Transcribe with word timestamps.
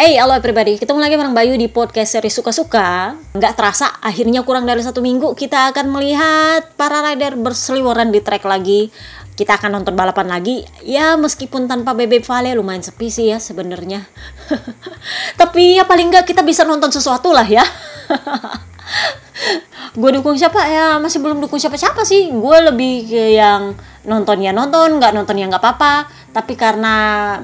Hey, 0.00 0.16
halo 0.16 0.32
everybody. 0.32 0.80
Ketemu 0.80 0.96
lagi 0.96 1.12
bareng 1.12 1.36
Bayu 1.36 1.60
di 1.60 1.68
podcast 1.68 2.16
seri 2.16 2.32
Suka-Suka. 2.32 3.20
Nggak 3.36 3.52
terasa, 3.52 4.00
akhirnya 4.00 4.40
kurang 4.48 4.64
dari 4.64 4.80
satu 4.80 5.04
minggu 5.04 5.36
kita 5.36 5.76
akan 5.76 5.92
melihat 5.92 6.72
para 6.80 7.04
rider 7.04 7.36
berseliweran 7.36 8.08
di 8.08 8.24
track 8.24 8.48
lagi. 8.48 8.88
Kita 9.36 9.60
akan 9.60 9.76
nonton 9.76 9.92
balapan 9.92 10.32
lagi. 10.32 10.64
Ya, 10.88 11.20
meskipun 11.20 11.68
tanpa 11.68 11.92
Bebe 11.92 12.24
Vale 12.24 12.56
lumayan 12.56 12.80
sepi 12.80 13.12
sih 13.12 13.28
ya 13.28 13.36
sebenarnya. 13.36 14.08
Tapi 15.44 15.76
ya 15.76 15.84
paling 15.84 16.08
nggak 16.08 16.32
kita 16.32 16.40
bisa 16.48 16.64
nonton 16.64 16.88
sesuatu 16.88 17.36
lah 17.36 17.44
ya. 17.44 17.60
gue 19.96 20.10
dukung 20.14 20.36
siapa? 20.38 20.60
Ya 20.68 20.86
masih 21.02 21.18
belum 21.22 21.42
dukung 21.42 21.58
siapa-siapa 21.58 22.04
sih. 22.06 22.30
Gue 22.30 22.58
lebih 22.62 23.08
ke 23.10 23.24
yang 23.36 23.74
nonton 24.06 24.40
ya 24.40 24.54
nonton, 24.54 24.96
nggak 25.00 25.12
nonton 25.12 25.36
ya 25.36 25.46
nggak 25.50 25.62
apa-apa. 25.62 26.08
Tapi 26.30 26.54
karena 26.54 26.94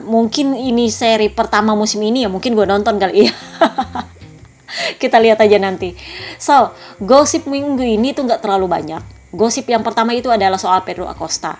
mungkin 0.05 0.55
ini 0.55 0.89
seri 0.93 1.29
pertama 1.33 1.75
musim 1.75 2.01
ini 2.05 2.25
ya 2.25 2.31
mungkin 2.31 2.55
gue 2.55 2.67
nonton 2.69 2.97
kali 3.01 3.27
ya. 3.27 3.33
Kita 5.01 5.17
lihat 5.19 5.41
aja 5.41 5.57
nanti. 5.59 5.97
So 6.37 6.73
gosip 7.03 7.49
minggu 7.49 7.83
ini 7.83 8.13
tuh 8.13 8.29
nggak 8.29 8.45
terlalu 8.45 8.69
banyak. 8.69 9.03
Gosip 9.35 9.69
yang 9.69 9.83
pertama 9.85 10.17
itu 10.17 10.31
adalah 10.31 10.57
soal 10.57 10.87
Pedro 10.87 11.11
Acosta. 11.11 11.59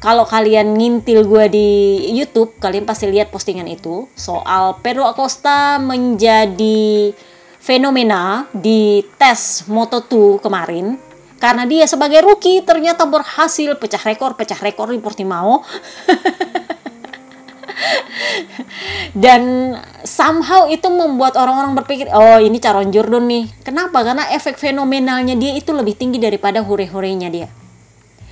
Kalau 0.00 0.24
kalian 0.24 0.80
ngintil 0.80 1.28
gue 1.28 1.44
di 1.52 1.68
YouTube 2.16 2.56
kalian 2.56 2.88
pasti 2.88 3.04
lihat 3.04 3.28
postingan 3.28 3.68
itu. 3.68 4.08
Soal 4.16 4.80
Pedro 4.80 5.04
Acosta 5.04 5.76
menjadi 5.76 7.12
fenomena 7.60 8.48
di 8.56 9.04
tes 9.20 9.68
Moto2 9.68 10.40
kemarin. 10.40 10.96
Karena 11.40 11.64
dia 11.64 11.88
sebagai 11.88 12.20
rookie 12.20 12.60
ternyata 12.60 13.08
berhasil 13.08 13.72
pecah 13.80 14.00
rekor 14.04 14.36
pecah 14.36 14.60
rekor 14.60 14.92
di 14.92 15.00
Portimao. 15.00 15.64
Dan 19.24 19.72
somehow 20.04 20.68
itu 20.68 20.84
membuat 20.92 21.40
orang-orang 21.40 21.72
berpikir 21.80 22.12
oh 22.12 22.36
ini 22.36 22.60
Caron 22.60 22.92
Jordan 22.92 23.24
nih. 23.24 23.48
Kenapa? 23.64 24.04
Karena 24.04 24.28
efek 24.36 24.60
fenomenalnya 24.60 25.32
dia 25.32 25.56
itu 25.56 25.72
lebih 25.72 25.96
tinggi 25.96 26.20
daripada 26.20 26.60
hure-hurenya 26.60 27.32
dia. 27.32 27.48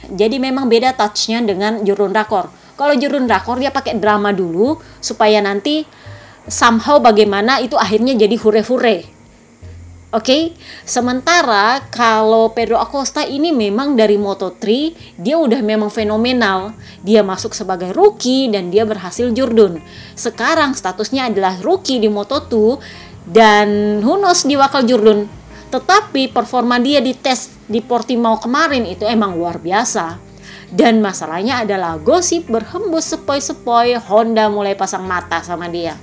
Jadi 0.08 0.36
memang 0.36 0.68
beda 0.68 0.92
touchnya 0.92 1.40
dengan 1.40 1.80
Jordan 1.84 2.12
Rakor. 2.12 2.52
Kalau 2.76 2.94
Jordan 2.94 3.24
Rakor 3.24 3.56
dia 3.56 3.72
pakai 3.72 3.96
drama 3.96 4.36
dulu 4.36 4.76
supaya 5.00 5.40
nanti 5.40 5.88
somehow 6.44 7.00
bagaimana 7.00 7.60
itu 7.64 7.76
akhirnya 7.76 8.16
jadi 8.16 8.36
hure-hure 8.36 9.17
Oke, 10.08 10.24
okay? 10.24 10.42
sementara 10.88 11.84
kalau 11.92 12.48
Pedro 12.56 12.80
Acosta 12.80 13.28
ini 13.28 13.52
memang 13.52 13.92
dari 13.92 14.16
Moto3 14.16 14.64
dia 15.20 15.36
udah 15.36 15.60
memang 15.60 15.92
fenomenal. 15.92 16.72
Dia 17.04 17.20
masuk 17.20 17.52
sebagai 17.52 17.92
rookie 17.92 18.48
dan 18.48 18.72
dia 18.72 18.88
berhasil 18.88 19.28
Jordan. 19.36 19.84
Sekarang 20.16 20.72
statusnya 20.72 21.28
adalah 21.28 21.60
rookie 21.60 22.00
di 22.00 22.08
Moto2 22.08 22.80
dan 23.28 24.00
who 24.00 24.16
knows 24.16 24.48
di 24.48 24.56
wakal 24.56 24.80
Jordan. 24.88 25.28
Tetapi 25.68 26.32
performa 26.32 26.80
dia 26.80 27.04
di 27.04 27.12
tes 27.12 27.52
di 27.68 27.84
Portimao 27.84 28.40
kemarin 28.40 28.88
itu 28.88 29.04
emang 29.04 29.36
luar 29.36 29.60
biasa. 29.60 30.16
Dan 30.72 31.04
masalahnya 31.04 31.68
adalah 31.68 32.00
gosip 32.00 32.48
berhembus 32.48 33.12
sepoi-sepoi 33.12 34.00
Honda 34.08 34.48
mulai 34.48 34.72
pasang 34.72 35.04
mata 35.04 35.44
sama 35.44 35.68
dia. 35.68 36.00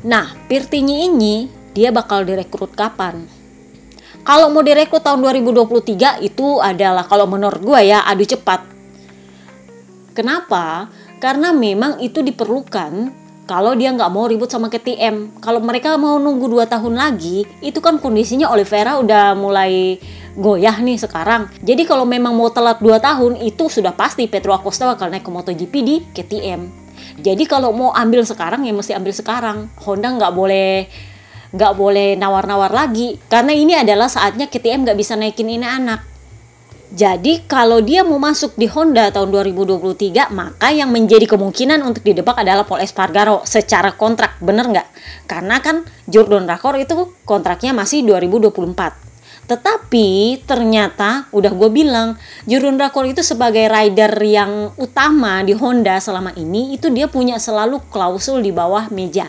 Nah, 0.00 0.32
Pirtini 0.48 1.04
ini 1.04 1.59
dia 1.76 1.94
bakal 1.94 2.26
direkrut 2.26 2.74
kapan? 2.74 3.26
Kalau 4.20 4.52
mau 4.52 4.60
direkrut 4.60 5.00
tahun 5.00 5.24
2023 5.24 6.20
itu 6.26 6.60
adalah 6.60 7.08
kalau 7.08 7.24
menurut 7.24 7.62
gue 7.62 7.80
ya 7.88 8.04
adu 8.04 8.26
cepat. 8.28 8.66
Kenapa? 10.12 10.92
Karena 11.22 11.54
memang 11.54 12.02
itu 12.04 12.20
diperlukan 12.20 13.20
kalau 13.50 13.74
dia 13.74 13.90
nggak 13.90 14.10
mau 14.14 14.30
ribut 14.30 14.46
sama 14.46 14.70
KTM. 14.70 15.42
Kalau 15.42 15.58
mereka 15.58 15.98
mau 15.98 16.22
nunggu 16.22 16.46
2 16.46 16.70
tahun 16.70 16.94
lagi, 16.94 17.42
itu 17.58 17.82
kan 17.82 17.98
kondisinya 17.98 18.46
Oliveira 18.46 18.94
udah 19.02 19.34
mulai 19.34 19.98
goyah 20.38 20.78
nih 20.78 21.02
sekarang. 21.02 21.50
Jadi 21.58 21.82
kalau 21.82 22.06
memang 22.06 22.30
mau 22.30 22.46
telat 22.54 22.78
2 22.78 23.02
tahun, 23.02 23.42
itu 23.42 23.66
sudah 23.66 23.90
pasti 23.90 24.30
Petro 24.30 24.54
Acosta 24.54 24.86
bakal 24.86 25.10
naik 25.10 25.26
ke 25.26 25.30
MotoGP 25.34 25.74
di 25.82 25.96
KTM. 26.14 26.60
Jadi 27.18 27.42
kalau 27.50 27.74
mau 27.74 27.90
ambil 27.90 28.22
sekarang 28.22 28.62
ya 28.62 28.70
mesti 28.70 28.94
ambil 28.94 29.10
sekarang. 29.10 29.66
Honda 29.82 30.14
nggak 30.14 30.30
boleh 30.30 30.86
nggak 31.50 31.72
boleh 31.74 32.14
nawar-nawar 32.18 32.70
lagi. 32.70 33.18
Karena 33.30 33.54
ini 33.54 33.74
adalah 33.74 34.06
saatnya 34.06 34.50
KTM 34.50 34.86
nggak 34.86 34.98
bisa 34.98 35.14
naikin 35.14 35.50
ini 35.50 35.66
anak. 35.66 36.06
Jadi 36.90 37.46
kalau 37.46 37.78
dia 37.78 38.02
mau 38.02 38.18
masuk 38.18 38.58
di 38.58 38.66
Honda 38.66 39.14
tahun 39.14 39.30
2023 39.30 40.34
maka 40.34 40.74
yang 40.74 40.90
menjadi 40.90 41.22
kemungkinan 41.22 41.86
untuk 41.86 42.02
didebak 42.02 42.42
adalah 42.42 42.66
Paul 42.66 42.82
Espargaro 42.82 43.46
secara 43.46 43.94
kontrak. 43.94 44.42
Bener 44.42 44.66
nggak? 44.66 44.88
Karena 45.30 45.62
kan 45.62 45.86
Jordan 46.10 46.50
Rakor 46.50 46.74
itu 46.82 47.14
kontraknya 47.22 47.70
masih 47.70 48.02
2024 48.02 49.10
tetapi 49.50 50.38
ternyata 50.46 51.26
udah 51.34 51.50
gue 51.50 51.70
bilang 51.74 52.14
Jordan 52.46 52.78
Rakor 52.78 53.10
itu 53.10 53.26
sebagai 53.26 53.66
rider 53.66 54.14
yang 54.22 54.70
utama 54.78 55.42
di 55.42 55.58
Honda 55.58 55.98
selama 55.98 56.30
ini 56.38 56.78
itu 56.78 56.86
dia 56.94 57.10
punya 57.10 57.34
selalu 57.42 57.82
klausul 57.90 58.46
di 58.46 58.54
bawah 58.54 58.86
meja 58.94 59.26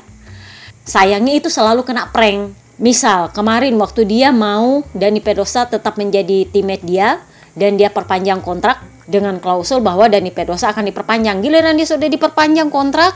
sayangnya 0.85 1.37
itu 1.37 1.49
selalu 1.49 1.85
kena 1.85 2.09
prank. 2.09 2.57
Misal 2.81 3.29
kemarin 3.29 3.77
waktu 3.77 4.09
dia 4.09 4.33
mau 4.33 4.81
Dani 4.97 5.21
Pedrosa 5.21 5.69
tetap 5.69 6.01
menjadi 6.01 6.49
teammate 6.49 6.81
dia 6.81 7.21
dan 7.53 7.77
dia 7.77 7.93
perpanjang 7.93 8.41
kontrak 8.41 8.81
dengan 9.05 9.37
klausul 9.37 9.85
bahwa 9.85 10.09
Dani 10.09 10.33
Pedrosa 10.33 10.73
akan 10.73 10.89
diperpanjang. 10.89 11.45
Giliran 11.45 11.77
dia 11.77 11.85
sudah 11.85 12.09
diperpanjang 12.09 12.73
kontrak, 12.73 13.13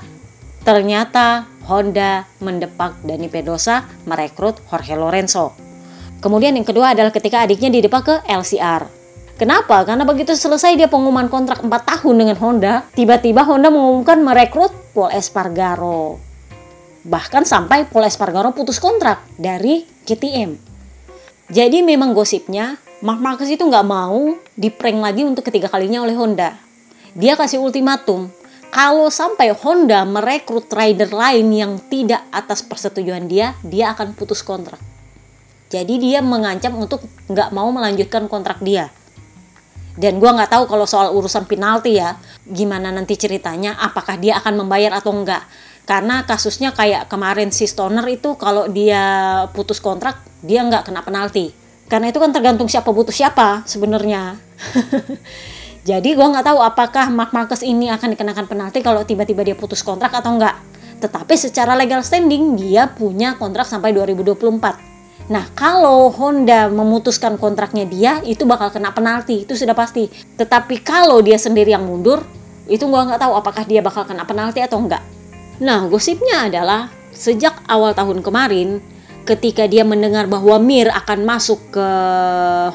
ternyata 0.62 1.50
Honda 1.66 2.30
mendepak 2.46 3.02
Dani 3.02 3.26
Pedrosa 3.26 3.90
merekrut 4.06 4.62
Jorge 4.70 4.94
Lorenzo. 4.94 5.58
Kemudian 6.22 6.54
yang 6.54 6.66
kedua 6.68 6.94
adalah 6.94 7.10
ketika 7.10 7.42
adiknya 7.42 7.74
didepak 7.74 8.04
ke 8.06 8.16
LCR. 8.30 8.86
Kenapa? 9.36 9.84
Karena 9.84 10.08
begitu 10.08 10.32
selesai 10.32 10.80
dia 10.80 10.88
pengumuman 10.88 11.28
kontrak 11.28 11.60
4 11.60 11.68
tahun 11.68 12.16
dengan 12.16 12.38
Honda, 12.40 12.88
tiba-tiba 12.96 13.44
Honda 13.44 13.68
mengumumkan 13.68 14.24
merekrut 14.24 14.72
Paul 14.96 15.12
Espargaro 15.12 16.25
bahkan 17.06 17.46
sampai 17.46 17.86
Paul 17.86 18.10
Espargaro 18.10 18.52
putus 18.52 18.82
kontrak 18.82 19.22
dari 19.38 19.86
KTM. 20.10 20.58
Jadi 21.54 21.86
memang 21.86 22.18
gosipnya 22.18 22.82
Mark 23.06 23.22
Marquez 23.22 23.54
itu 23.54 23.62
nggak 23.62 23.86
mau 23.86 24.34
diprank 24.58 24.98
lagi 24.98 25.22
untuk 25.22 25.46
ketiga 25.46 25.70
kalinya 25.70 26.02
oleh 26.02 26.18
Honda. 26.18 26.58
Dia 27.14 27.38
kasih 27.38 27.62
ultimatum, 27.62 28.34
kalau 28.74 29.08
sampai 29.08 29.54
Honda 29.54 30.04
merekrut 30.04 30.68
rider 30.74 31.14
lain 31.14 31.48
yang 31.54 31.78
tidak 31.88 32.26
atas 32.34 32.66
persetujuan 32.66 33.30
dia, 33.30 33.54
dia 33.62 33.94
akan 33.94 34.18
putus 34.18 34.42
kontrak. 34.42 34.82
Jadi 35.70 36.02
dia 36.02 36.20
mengancam 36.20 36.76
untuk 36.76 37.06
nggak 37.30 37.54
mau 37.54 37.70
melanjutkan 37.72 38.28
kontrak 38.28 38.60
dia. 38.60 38.90
Dan 39.96 40.20
gue 40.20 40.28
nggak 40.28 40.52
tahu 40.52 40.64
kalau 40.68 40.84
soal 40.84 41.16
urusan 41.16 41.48
penalti 41.48 41.96
ya, 41.96 42.20
gimana 42.44 42.92
nanti 42.92 43.16
ceritanya, 43.16 43.80
apakah 43.80 44.20
dia 44.20 44.44
akan 44.44 44.68
membayar 44.68 44.92
atau 45.00 45.16
enggak 45.16 45.48
karena 45.86 46.26
kasusnya 46.26 46.74
kayak 46.74 47.06
kemarin 47.06 47.54
si 47.54 47.70
Stoner 47.70 48.04
itu 48.10 48.34
kalau 48.36 48.66
dia 48.66 49.46
putus 49.54 49.78
kontrak 49.78 50.18
dia 50.42 50.66
nggak 50.66 50.90
kena 50.90 51.06
penalti 51.06 51.54
karena 51.86 52.10
itu 52.10 52.18
kan 52.18 52.34
tergantung 52.34 52.66
siapa 52.66 52.90
butuh 52.90 53.14
siapa 53.14 53.62
sebenarnya 53.70 54.34
jadi 55.90 56.10
gue 56.18 56.28
nggak 56.28 56.46
tahu 56.46 56.60
apakah 56.60 57.14
Mark 57.14 57.32
Marcus 57.32 57.62
ini 57.62 57.94
akan 57.94 58.18
dikenakan 58.18 58.50
penalti 58.50 58.82
kalau 58.82 59.06
tiba-tiba 59.06 59.46
dia 59.46 59.54
putus 59.54 59.86
kontrak 59.86 60.10
atau 60.10 60.34
enggak 60.34 60.58
tetapi 60.98 61.38
secara 61.38 61.78
legal 61.78 62.02
standing 62.02 62.58
dia 62.58 62.90
punya 62.90 63.38
kontrak 63.38 63.70
sampai 63.70 63.94
2024 63.94 64.98
Nah, 65.26 65.50
kalau 65.58 66.14
Honda 66.14 66.70
memutuskan 66.70 67.42
kontraknya 67.42 67.82
dia, 67.90 68.22
itu 68.30 68.46
bakal 68.46 68.70
kena 68.70 68.94
penalti, 68.94 69.42
itu 69.42 69.58
sudah 69.58 69.74
pasti. 69.74 70.06
Tetapi 70.38 70.86
kalau 70.86 71.18
dia 71.26 71.42
sendiri 71.42 71.74
yang 71.74 71.82
mundur, 71.82 72.22
itu 72.70 72.86
gue 72.86 73.02
nggak 73.10 73.18
tahu 73.18 73.34
apakah 73.34 73.66
dia 73.66 73.82
bakal 73.82 74.06
kena 74.06 74.22
penalti 74.22 74.62
atau 74.62 74.78
enggak. 74.78 75.02
Nah, 75.62 75.88
gosipnya 75.88 76.52
adalah 76.52 76.92
sejak 77.16 77.64
awal 77.72 77.96
tahun 77.96 78.20
kemarin 78.20 78.84
ketika 79.26 79.66
dia 79.66 79.82
mendengar 79.88 80.30
bahwa 80.30 80.62
Mir 80.62 80.92
akan 80.92 81.26
masuk 81.26 81.74
ke 81.74 81.88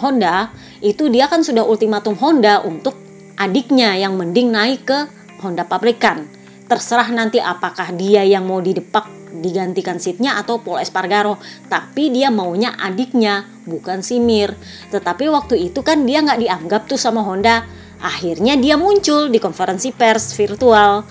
Honda, 0.03 0.51
itu 0.83 1.07
dia 1.13 1.31
kan 1.31 1.45
sudah 1.47 1.63
ultimatum 1.63 2.19
Honda 2.19 2.65
untuk 2.65 2.99
adiknya 3.39 3.95
yang 3.97 4.19
mending 4.19 4.51
naik 4.51 4.89
ke 4.89 4.99
Honda 5.45 5.65
pabrikan. 5.69 6.27
Terserah 6.67 7.11
nanti 7.11 7.39
apakah 7.39 7.95
dia 7.95 8.23
yang 8.27 8.47
mau 8.47 8.59
didepak 8.63 9.21
digantikan 9.31 10.03
seatnya 10.03 10.37
atau 10.39 10.59
Paul 10.59 10.83
Espargaro. 10.83 11.39
Tapi 11.71 12.11
dia 12.11 12.29
maunya 12.35 12.75
adiknya, 12.75 13.47
bukan 13.65 14.03
si 14.03 14.19
Mir. 14.19 14.55
Tetapi 14.91 15.31
waktu 15.31 15.71
itu 15.71 15.81
kan 15.87 16.03
dia 16.05 16.21
nggak 16.21 16.41
dianggap 16.43 16.83
tuh 16.91 16.99
sama 16.99 17.23
Honda. 17.23 17.63
Akhirnya 18.01 18.57
dia 18.57 18.81
muncul 18.81 19.29
di 19.29 19.37
konferensi 19.37 19.93
pers 19.93 20.33
virtual. 20.33 21.05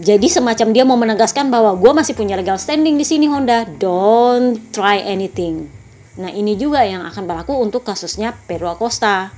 Jadi 0.00 0.32
semacam 0.32 0.68
dia 0.72 0.84
mau 0.88 0.96
menegaskan 0.96 1.52
bahwa 1.52 1.76
gue 1.76 1.92
masih 1.92 2.16
punya 2.16 2.40
legal 2.40 2.56
standing 2.56 2.96
di 2.96 3.04
sini 3.04 3.28
Honda. 3.28 3.68
Don't 3.68 4.72
try 4.72 4.96
anything. 5.04 5.68
Nah 6.16 6.32
ini 6.32 6.56
juga 6.56 6.80
yang 6.88 7.04
akan 7.04 7.28
berlaku 7.28 7.52
untuk 7.60 7.84
kasusnya 7.84 8.32
Pedro 8.48 8.72
Acosta. 8.72 9.28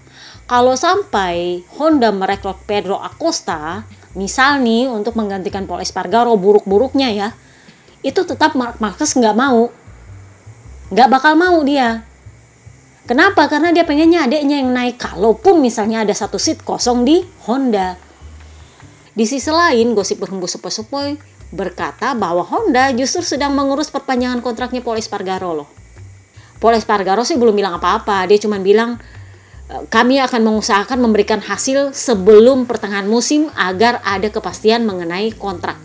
Kalau 0.47 0.79
sampai 0.79 1.67
Honda 1.75 2.15
merekrut 2.15 2.63
Pedro 2.63 3.03
Acosta, 3.03 3.83
misal 4.15 4.63
nih 4.63 4.87
untuk 4.87 5.19
menggantikan 5.19 5.67
Paul 5.67 5.83
Espargaro 5.83 6.39
buruk-buruknya 6.39 7.11
ya, 7.11 7.29
itu 8.03 8.27
tetap 8.27 8.59
Mark 8.59 8.83
Marquez 8.83 9.15
nggak 9.15 9.35
mau 9.39 9.71
nggak 10.93 11.09
bakal 11.09 11.39
mau 11.39 11.63
dia 11.63 12.05
kenapa 13.07 13.47
karena 13.49 13.71
dia 13.71 13.87
pengennya 13.87 14.27
adiknya 14.27 14.61
yang 14.61 14.75
naik 14.75 14.99
kalaupun 14.99 15.63
misalnya 15.63 16.03
ada 16.03 16.13
satu 16.13 16.37
seat 16.37 16.67
kosong 16.67 17.07
di 17.07 17.23
Honda 17.47 17.97
di 19.13 19.25
sisi 19.29 19.53
lain 19.53 19.93
gosip 19.93 20.21
berhembus 20.21 20.57
sepoi-sepoi 20.57 21.17
berkata 21.53 22.17
bahwa 22.17 22.41
Honda 22.45 22.93
justru 22.97 23.21
sedang 23.21 23.53
mengurus 23.53 23.93
perpanjangan 23.93 24.41
kontraknya 24.41 24.81
Paul 24.81 24.97
Espargaro 24.97 25.53
loh 25.53 25.69
Paul 26.57 26.81
Espargaro 26.81 27.27
sih 27.27 27.37
belum 27.37 27.53
bilang 27.53 27.77
apa-apa 27.77 28.25
dia 28.25 28.41
cuma 28.41 28.57
bilang 28.57 28.97
kami 29.89 30.21
akan 30.21 30.41
mengusahakan 30.45 31.01
memberikan 31.01 31.41
hasil 31.41 31.97
sebelum 31.97 32.69
pertengahan 32.69 33.09
musim 33.09 33.49
agar 33.57 34.05
ada 34.05 34.29
kepastian 34.29 34.85
mengenai 34.85 35.33
kontrak. 35.33 35.81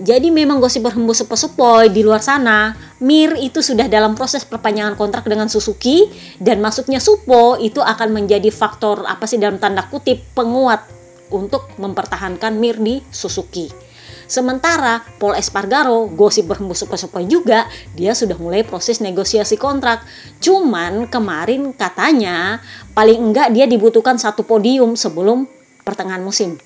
Jadi 0.00 0.32
memang 0.32 0.64
gosip 0.64 0.84
berhembus 0.84 1.20
sepoi-sepoi 1.24 1.92
di 1.92 2.00
luar 2.00 2.24
sana, 2.24 2.72
Mir 3.00 3.32
itu 3.40 3.64
sudah 3.64 3.88
dalam 3.88 4.12
proses 4.12 4.44
perpanjangan 4.44 4.92
kontrak 4.92 5.24
dengan 5.24 5.48
Suzuki 5.48 6.04
dan 6.36 6.60
masuknya 6.60 7.00
Supo 7.00 7.56
itu 7.56 7.80
akan 7.80 8.12
menjadi 8.12 8.52
faktor 8.52 9.08
apa 9.08 9.24
sih 9.24 9.40
dalam 9.40 9.56
tanda 9.56 9.88
kutip 9.88 10.20
penguat 10.36 10.99
untuk 11.30 11.70
mempertahankan 11.78 12.58
Mir 12.58 12.76
di 12.78 13.00
Suzuki. 13.08 13.90
Sementara 14.30 15.02
Paul 15.18 15.34
Espargaro, 15.34 16.06
gosip 16.14 16.46
berhembus 16.46 16.86
sepoi-sepoi 16.86 17.26
juga, 17.26 17.66
dia 17.98 18.14
sudah 18.14 18.38
mulai 18.38 18.62
proses 18.62 19.02
negosiasi 19.02 19.58
kontrak. 19.58 20.06
Cuman 20.38 21.10
kemarin 21.10 21.74
katanya 21.74 22.62
paling 22.94 23.18
enggak 23.18 23.50
dia 23.50 23.66
dibutuhkan 23.66 24.22
satu 24.22 24.46
podium 24.46 24.94
sebelum 24.94 25.50
pertengahan 25.82 26.22
musim. 26.22 26.62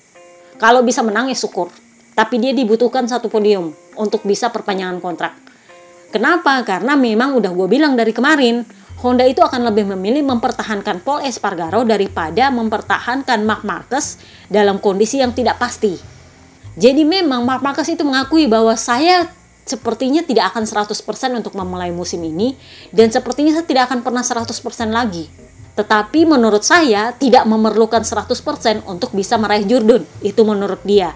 Kalau 0.61 0.85
bisa 0.85 1.01
menang 1.01 1.25
ya 1.25 1.33
syukur. 1.33 1.73
Tapi 2.13 2.37
dia 2.37 2.53
dibutuhkan 2.53 3.09
satu 3.09 3.27
podium 3.27 3.73
untuk 3.97 4.23
bisa 4.23 4.53
perpanjangan 4.53 5.01
kontrak. 5.01 5.33
Kenapa? 6.13 6.63
Karena 6.63 6.95
memang 6.95 7.35
udah 7.35 7.51
gue 7.51 7.67
bilang 7.67 7.97
dari 7.99 8.15
kemarin, 8.15 8.63
Honda 9.05 9.21
itu 9.29 9.45
akan 9.45 9.69
lebih 9.69 9.85
memilih 9.93 10.25
mempertahankan 10.25 11.05
Paul 11.05 11.21
Espargaro 11.29 11.85
daripada 11.85 12.49
mempertahankan 12.49 13.45
Mark 13.45 13.61
Marquez 13.61 14.17
dalam 14.49 14.81
kondisi 14.81 15.21
yang 15.21 15.29
tidak 15.29 15.61
pasti. 15.61 15.93
Jadi 16.73 17.05
memang 17.05 17.45
Mark 17.45 17.61
Marquez 17.61 17.93
itu 17.93 18.01
mengakui 18.01 18.49
bahwa 18.49 18.73
saya 18.73 19.29
sepertinya 19.61 20.25
tidak 20.25 20.49
akan 20.49 20.65
100% 20.65 20.97
untuk 21.37 21.53
memulai 21.53 21.93
musim 21.93 22.25
ini 22.25 22.57
dan 22.89 23.13
sepertinya 23.13 23.53
saya 23.53 23.65
tidak 23.69 23.93
akan 23.93 24.01
pernah 24.01 24.25
100% 24.25 24.49
lagi. 24.89 25.29
Tetapi 25.77 26.25
menurut 26.25 26.65
saya 26.65 27.13
tidak 27.13 27.45
memerlukan 27.45 28.01
100% 28.01 28.89
untuk 28.89 29.13
bisa 29.13 29.37
meraih 29.37 29.69
Jordan. 29.69 30.01
Itu 30.25 30.41
menurut 30.47 30.81
dia. 30.81 31.13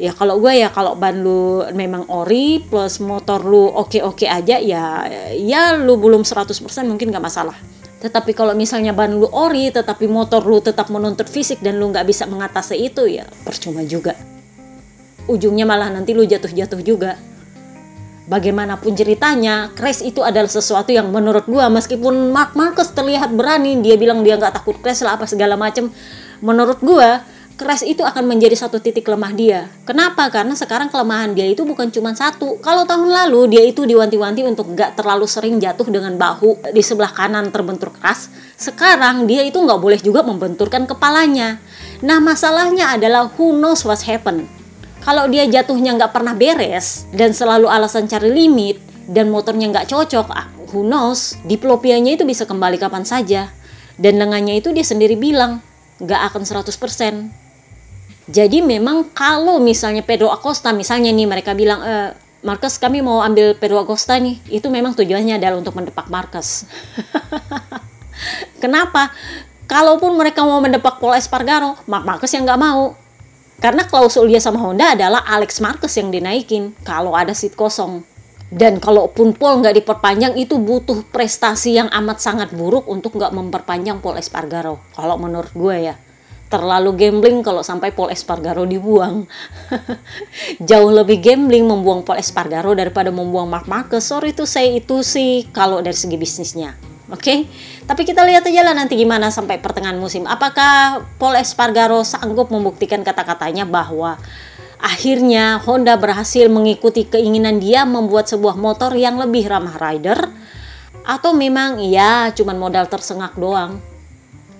Ya 0.00 0.16
kalau 0.16 0.40
gue 0.40 0.56
ya 0.56 0.72
kalau 0.72 0.96
ban 0.96 1.20
lu 1.20 1.60
memang 1.76 2.08
ori 2.08 2.64
plus 2.64 3.04
motor 3.04 3.44
lu 3.44 3.68
oke-oke 3.68 4.24
aja 4.24 4.56
ya 4.56 5.04
ya 5.36 5.76
lu 5.76 6.00
belum 6.00 6.24
100% 6.24 6.56
mungkin 6.88 7.12
gak 7.12 7.20
masalah. 7.20 7.56
Tetapi 8.00 8.32
kalau 8.32 8.56
misalnya 8.56 8.96
ban 8.96 9.12
lu 9.12 9.28
ori 9.28 9.68
tetapi 9.68 10.08
motor 10.08 10.40
lu 10.40 10.64
tetap 10.64 10.88
menuntut 10.88 11.28
fisik 11.28 11.60
dan 11.60 11.76
lu 11.76 11.92
nggak 11.92 12.08
bisa 12.08 12.24
mengatasi 12.24 12.80
itu 12.80 13.04
ya 13.04 13.28
percuma 13.44 13.84
juga 13.84 14.16
ujungnya 15.30 15.62
malah 15.62 15.88
nanti 15.94 16.10
lu 16.10 16.26
jatuh-jatuh 16.26 16.82
juga. 16.82 17.14
Bagaimanapun 18.30 18.94
ceritanya, 18.94 19.74
crash 19.74 20.06
itu 20.06 20.22
adalah 20.22 20.46
sesuatu 20.46 20.94
yang 20.94 21.10
menurut 21.10 21.50
gua 21.50 21.66
meskipun 21.66 22.30
Mark 22.30 22.54
Marcus 22.54 22.94
terlihat 22.94 23.34
berani, 23.34 23.82
dia 23.82 23.98
bilang 23.98 24.22
dia 24.22 24.38
nggak 24.38 24.54
takut 24.54 24.78
crash 24.78 25.02
lah 25.02 25.18
apa 25.18 25.26
segala 25.26 25.58
macem. 25.58 25.90
Menurut 26.38 26.78
gua, 26.78 27.26
crash 27.60 27.84
itu 27.84 28.00
akan 28.00 28.24
menjadi 28.24 28.56
satu 28.56 28.80
titik 28.80 29.04
lemah 29.04 29.36
dia. 29.36 29.68
Kenapa? 29.84 30.32
Karena 30.32 30.56
sekarang 30.56 30.88
kelemahan 30.88 31.36
dia 31.36 31.44
itu 31.44 31.68
bukan 31.68 31.92
cuma 31.92 32.16
satu. 32.16 32.56
Kalau 32.64 32.88
tahun 32.88 33.12
lalu 33.12 33.52
dia 33.52 33.60
itu 33.68 33.84
diwanti-wanti 33.84 34.40
untuk 34.48 34.72
nggak 34.72 34.96
terlalu 34.96 35.28
sering 35.28 35.60
jatuh 35.60 35.84
dengan 35.92 36.16
bahu 36.16 36.72
di 36.72 36.80
sebelah 36.80 37.12
kanan 37.12 37.52
terbentur 37.52 37.92
keras. 37.92 38.32
Sekarang 38.56 39.28
dia 39.28 39.44
itu 39.44 39.60
nggak 39.60 39.76
boleh 39.76 40.00
juga 40.00 40.24
membenturkan 40.24 40.88
kepalanya. 40.88 41.60
Nah 42.00 42.16
masalahnya 42.16 42.96
adalah 42.96 43.28
who 43.36 43.52
knows 43.52 43.84
what 43.84 44.00
happened 44.00 44.48
kalau 45.00 45.24
dia 45.32 45.48
jatuhnya 45.48 45.96
nggak 45.96 46.12
pernah 46.12 46.36
beres 46.36 47.08
dan 47.16 47.32
selalu 47.32 47.72
alasan 47.72 48.04
cari 48.04 48.28
limit 48.28 48.76
dan 49.08 49.32
motornya 49.32 49.72
nggak 49.72 49.88
cocok, 49.88 50.28
ah, 50.28 50.52
who 50.70 50.84
knows, 50.84 51.40
diplopianya 51.48 52.20
itu 52.20 52.28
bisa 52.28 52.44
kembali 52.44 52.76
kapan 52.76 53.08
saja. 53.08 53.48
Dan 53.96 54.20
lengannya 54.20 54.60
itu 54.60 54.72
dia 54.76 54.84
sendiri 54.84 55.16
bilang 55.16 55.64
nggak 56.04 56.20
akan 56.32 56.42
100%. 56.44 57.39
Jadi 58.30 58.62
memang 58.62 59.10
kalau 59.10 59.58
misalnya 59.58 60.06
Pedro 60.06 60.30
Acosta 60.30 60.70
misalnya 60.70 61.10
nih 61.10 61.26
mereka 61.26 61.50
bilang 61.50 61.82
e, 61.82 61.94
Marcus 62.46 62.78
kami 62.78 63.02
mau 63.02 63.20
ambil 63.20 63.58
Pedro 63.58 63.82
Acosta 63.82 64.16
nih, 64.16 64.38
itu 64.48 64.70
memang 64.70 64.94
tujuannya 64.94 65.36
adalah 65.36 65.58
untuk 65.58 65.74
mendepak 65.74 66.06
Marcus. 66.08 66.64
Kenapa? 68.62 69.12
Kalaupun 69.68 70.16
mereka 70.16 70.46
mau 70.46 70.62
mendepak 70.62 71.02
Paul 71.02 71.18
Espargaro, 71.18 71.76
Mark 71.84 72.06
Marcus 72.08 72.32
yang 72.32 72.48
nggak 72.48 72.60
mau. 72.62 72.96
Karena 73.60 73.84
klausul 73.84 74.32
dia 74.32 74.40
sama 74.40 74.56
Honda 74.56 74.96
adalah 74.96 75.20
Alex 75.28 75.60
Marquez 75.60 75.92
yang 76.00 76.08
dinaikin 76.08 76.72
kalau 76.80 77.12
ada 77.12 77.36
seat 77.36 77.52
kosong. 77.52 78.08
Dan 78.50 78.80
kalaupun 78.80 79.36
Paul 79.36 79.60
nggak 79.60 79.84
diperpanjang 79.84 80.34
itu 80.40 80.56
butuh 80.58 81.06
prestasi 81.12 81.76
yang 81.76 81.92
amat 81.92 82.24
sangat 82.24 82.50
buruk 82.56 82.88
untuk 82.88 83.14
nggak 83.20 83.30
memperpanjang 83.36 84.00
Paul 84.00 84.16
Espargaro. 84.16 84.80
Kalau 84.96 85.20
menurut 85.20 85.52
gue 85.52 85.92
ya. 85.92 85.94
Terlalu 86.50 86.98
gambling 86.98 87.46
kalau 87.46 87.62
sampai 87.62 87.94
Paul 87.94 88.10
Espargaro 88.10 88.66
dibuang. 88.66 89.22
Jauh 90.68 90.90
lebih 90.90 91.22
gambling 91.22 91.62
membuang 91.62 92.02
Paul 92.02 92.18
Espargaro 92.18 92.74
daripada 92.74 93.14
membuang 93.14 93.46
Mark 93.46 93.70
Marquez. 93.70 94.02
Sorry 94.02 94.34
itu 94.34 94.42
saya 94.50 94.66
itu 94.66 95.06
sih 95.06 95.46
kalau 95.54 95.78
dari 95.78 95.94
segi 95.94 96.18
bisnisnya. 96.18 96.74
Oke, 97.10 97.22
okay? 97.22 97.38
tapi 97.90 98.06
kita 98.06 98.22
lihat 98.22 98.46
aja 98.46 98.62
lah 98.62 98.74
nanti 98.74 98.94
gimana 98.94 99.34
sampai 99.34 99.58
pertengahan 99.58 99.98
musim. 99.98 100.30
Apakah 100.30 101.02
Paul 101.18 101.38
Espargaro 101.38 102.06
sanggup 102.06 102.54
membuktikan 102.54 103.02
kata-katanya 103.02 103.66
bahwa 103.66 104.14
akhirnya 104.78 105.58
Honda 105.58 105.98
berhasil 105.98 106.46
mengikuti 106.46 107.06
keinginan 107.06 107.58
dia 107.58 107.82
membuat 107.82 108.30
sebuah 108.30 108.54
motor 108.54 108.94
yang 108.94 109.18
lebih 109.18 109.46
ramah 109.50 109.74
rider? 109.78 110.18
Atau 111.02 111.34
memang 111.34 111.82
iya 111.82 112.30
cuman 112.30 112.58
modal 112.58 112.86
tersengak 112.86 113.34
doang? 113.34 113.89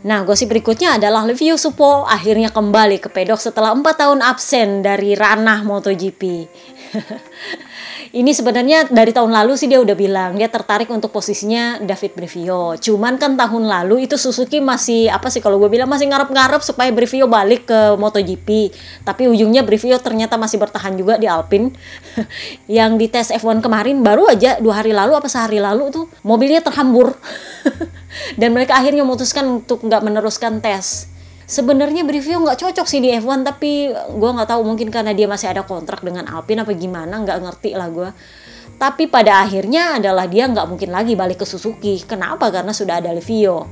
Nah, 0.01 0.25
gosip 0.25 0.49
berikutnya 0.49 0.97
adalah 0.97 1.29
Livio 1.29 1.61
Supo 1.61 2.09
akhirnya 2.09 2.49
kembali 2.49 3.05
ke 3.05 3.13
pedok 3.13 3.37
setelah 3.37 3.77
4 3.77 3.85
tahun 3.85 4.21
absen 4.25 4.81
dari 4.81 5.13
ranah 5.13 5.61
MotoGP. 5.61 6.23
ini 8.11 8.35
sebenarnya 8.35 8.91
dari 8.91 9.15
tahun 9.15 9.31
lalu 9.31 9.55
sih 9.55 9.71
dia 9.71 9.79
udah 9.79 9.95
bilang 9.95 10.35
dia 10.35 10.51
tertarik 10.51 10.91
untuk 10.91 11.15
posisinya 11.15 11.79
David 11.79 12.19
Brivio. 12.19 12.75
Cuman 12.75 13.23
kan 13.23 13.39
tahun 13.39 13.71
lalu 13.71 14.11
itu 14.11 14.19
Suzuki 14.19 14.59
masih 14.59 15.07
apa 15.07 15.31
sih 15.31 15.39
kalau 15.39 15.63
gue 15.63 15.71
bilang 15.71 15.87
masih 15.87 16.11
ngarep-ngarep 16.11 16.59
supaya 16.67 16.91
Brivio 16.91 17.31
balik 17.31 17.71
ke 17.71 17.95
MotoGP. 17.95 18.75
Tapi 19.07 19.31
ujungnya 19.31 19.63
Brivio 19.63 19.95
ternyata 20.03 20.35
masih 20.35 20.59
bertahan 20.59 20.99
juga 20.99 21.23
di 21.23 21.31
Alpine. 21.31 21.71
Yang 22.67 22.93
di 22.99 23.07
tes 23.07 23.31
F1 23.31 23.63
kemarin 23.63 24.03
baru 24.03 24.27
aja 24.27 24.59
dua 24.59 24.83
hari 24.83 24.91
lalu 24.91 25.15
apa 25.15 25.31
sehari 25.31 25.63
lalu 25.63 25.95
tuh 25.95 26.11
mobilnya 26.27 26.67
terhambur. 26.67 27.15
Dan 28.41 28.59
mereka 28.59 28.75
akhirnya 28.75 29.07
memutuskan 29.07 29.63
untuk 29.63 29.87
nggak 29.87 30.03
meneruskan 30.03 30.59
tes 30.59 31.07
sebenarnya 31.51 32.07
Brivio 32.07 32.39
nggak 32.39 32.63
cocok 32.63 32.87
sih 32.87 33.03
di 33.03 33.11
F1 33.11 33.43
tapi 33.43 33.91
gue 33.91 34.31
nggak 34.31 34.49
tahu 34.55 34.63
mungkin 34.63 34.87
karena 34.95 35.11
dia 35.11 35.27
masih 35.27 35.51
ada 35.51 35.67
kontrak 35.67 35.99
dengan 36.07 36.31
Alpine 36.31 36.63
apa 36.63 36.71
gimana 36.79 37.19
nggak 37.27 37.39
ngerti 37.43 37.75
lah 37.75 37.91
gue 37.91 38.11
tapi 38.81 39.11
pada 39.11 39.45
akhirnya 39.45 39.99
adalah 40.01 40.25
dia 40.25 40.49
nggak 40.49 40.65
mungkin 40.65 40.89
lagi 40.89 41.13
balik 41.13 41.45
ke 41.45 41.47
Suzuki. 41.47 42.01
Kenapa? 42.01 42.49
Karena 42.49 42.73
sudah 42.73 42.97
ada 42.97 43.13
Livio. 43.13 43.69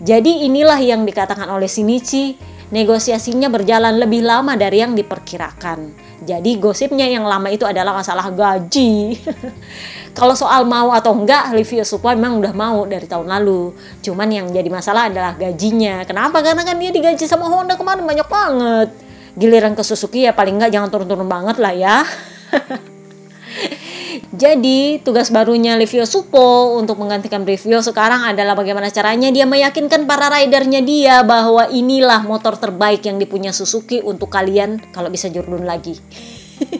Jadi 0.00 0.48
inilah 0.48 0.80
yang 0.80 1.04
dikatakan 1.04 1.44
oleh 1.52 1.68
Shinichi 1.68 2.40
negosiasinya 2.72 3.52
berjalan 3.52 4.00
lebih 4.00 4.24
lama 4.24 4.56
dari 4.56 4.80
yang 4.80 4.96
diperkirakan 4.96 5.92
jadi 6.20 6.50
gosipnya 6.60 7.08
yang 7.08 7.24
lama 7.24 7.48
itu 7.48 7.64
adalah 7.64 7.96
masalah 7.96 8.28
gaji. 8.28 9.16
Kalau 10.18 10.36
soal 10.36 10.68
mau 10.68 10.92
atau 10.92 11.16
enggak, 11.16 11.54
Livio 11.56 11.80
Suppo 11.86 12.12
memang 12.12 12.36
udah 12.42 12.52
mau 12.52 12.84
dari 12.84 13.08
tahun 13.08 13.24
lalu. 13.30 13.72
Cuman 14.04 14.28
yang 14.28 14.46
jadi 14.52 14.68
masalah 14.68 15.08
adalah 15.08 15.32
gajinya. 15.38 16.04
Kenapa? 16.04 16.44
Karena 16.44 16.60
kan 16.66 16.76
dia 16.76 16.92
digaji 16.92 17.24
sama 17.24 17.48
Honda 17.48 17.78
kemarin 17.80 18.04
banyak 18.04 18.28
banget. 18.28 18.88
Giliran 19.38 19.72
ke 19.72 19.80
Suzuki 19.80 20.26
ya 20.28 20.36
paling 20.36 20.60
enggak 20.60 20.74
jangan 20.74 20.92
turun-turun 20.92 21.30
banget 21.30 21.56
lah 21.56 21.72
ya. 21.72 22.04
Jadi 24.30 25.02
tugas 25.02 25.34
barunya 25.34 25.74
Livio 25.74 26.06
Supo 26.06 26.78
untuk 26.78 27.02
menggantikan 27.02 27.42
Brivio 27.42 27.82
sekarang 27.82 28.22
adalah 28.22 28.54
bagaimana 28.54 28.86
caranya 28.86 29.26
dia 29.34 29.42
meyakinkan 29.42 30.06
para 30.06 30.30
ridernya 30.30 30.86
dia 30.86 31.26
bahwa 31.26 31.66
inilah 31.66 32.22
motor 32.22 32.54
terbaik 32.54 33.02
yang 33.02 33.18
dipunya 33.18 33.50
Suzuki 33.50 33.98
untuk 33.98 34.30
kalian 34.30 34.94
kalau 34.94 35.10
bisa 35.10 35.26
jurdun 35.26 35.66
lagi. 35.66 35.98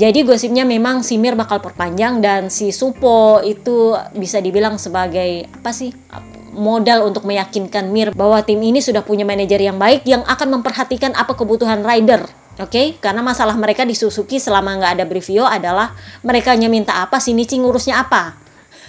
Jadi 0.00 0.24
gosipnya 0.24 0.64
memang 0.64 1.04
si 1.04 1.20
Mir 1.20 1.36
bakal 1.36 1.60
perpanjang 1.60 2.24
dan 2.24 2.48
si 2.48 2.72
Supo 2.72 3.44
itu 3.44 3.92
bisa 4.16 4.40
dibilang 4.40 4.80
sebagai 4.80 5.52
apa 5.52 5.68
sih 5.76 5.92
modal 6.56 7.04
untuk 7.04 7.28
meyakinkan 7.28 7.92
Mir 7.92 8.08
bahwa 8.16 8.40
tim 8.40 8.64
ini 8.64 8.80
sudah 8.80 9.04
punya 9.04 9.28
manajer 9.28 9.60
yang 9.60 9.76
baik 9.76 10.08
yang 10.08 10.24
akan 10.24 10.48
memperhatikan 10.48 11.12
apa 11.12 11.36
kebutuhan 11.36 11.84
rider 11.84 12.24
Oke, 12.60 12.68
okay? 12.68 12.86
karena 13.00 13.24
masalah 13.24 13.56
mereka 13.56 13.88
di 13.88 13.96
Suzuki 13.96 14.36
selama 14.36 14.76
nggak 14.76 14.92
ada 15.00 15.04
Brivio 15.08 15.48
adalah 15.48 15.96
mereka 16.20 16.52
hanya 16.52 16.68
minta 16.68 17.00
apa, 17.00 17.16
Shinichi 17.16 17.56
ngurusnya 17.56 17.96
apa. 18.04 18.36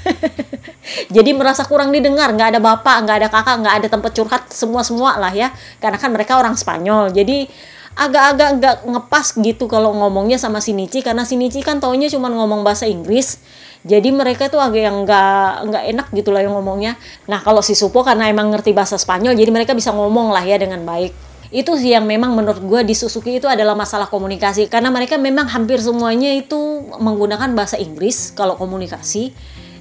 Jadi 1.16 1.32
merasa 1.32 1.64
kurang 1.64 1.96
didengar, 1.96 2.36
nggak 2.36 2.56
ada 2.56 2.60
bapak, 2.60 3.08
nggak 3.08 3.18
ada 3.24 3.30
kakak, 3.32 3.56
nggak 3.64 3.76
ada 3.80 3.88
tempat 3.88 4.12
curhat 4.12 4.44
semua 4.52 4.84
semua 4.84 5.16
lah 5.16 5.32
ya. 5.32 5.56
Karena 5.80 5.96
kan 5.96 6.12
mereka 6.12 6.36
orang 6.36 6.60
Spanyol, 6.60 7.16
jadi 7.16 7.48
agak-agak 7.96 8.50
nggak 8.60 8.78
ngepas 8.90 9.28
gitu 9.40 9.72
kalau 9.72 9.96
ngomongnya 9.96 10.36
sama 10.36 10.60
Shinichi 10.60 11.00
karena 11.00 11.24
Shinichi 11.24 11.64
kan 11.64 11.80
taunya 11.80 12.12
cuma 12.12 12.28
ngomong 12.28 12.68
bahasa 12.68 12.84
Inggris. 12.84 13.40
Jadi 13.88 14.12
mereka 14.12 14.52
tuh 14.52 14.60
agak 14.60 14.92
yang 14.92 15.08
nggak 15.08 15.72
nggak 15.72 15.84
enak 15.88 16.08
gitu 16.12 16.36
lah 16.36 16.44
yang 16.44 16.52
ngomongnya. 16.52 17.00
Nah 17.32 17.40
kalau 17.40 17.64
si 17.64 17.80
Supo 17.80 18.04
karena 18.04 18.28
emang 18.28 18.52
ngerti 18.52 18.76
bahasa 18.76 19.00
Spanyol, 19.00 19.40
jadi 19.40 19.56
mereka 19.56 19.72
bisa 19.72 19.96
ngomong 19.96 20.36
lah 20.36 20.44
ya 20.44 20.60
dengan 20.60 20.84
baik 20.84 21.33
itu 21.54 21.78
sih 21.78 21.94
yang 21.94 22.10
memang 22.10 22.34
menurut 22.34 22.66
gue 22.66 22.82
di 22.82 22.98
Suzuki 22.98 23.38
itu 23.38 23.46
adalah 23.46 23.78
masalah 23.78 24.10
komunikasi. 24.10 24.66
Karena 24.74 24.90
mereka 24.90 25.22
memang 25.22 25.46
hampir 25.46 25.78
semuanya 25.78 26.34
itu 26.34 26.58
menggunakan 26.98 27.54
bahasa 27.54 27.78
Inggris 27.78 28.34
kalau 28.34 28.58
komunikasi. 28.58 29.30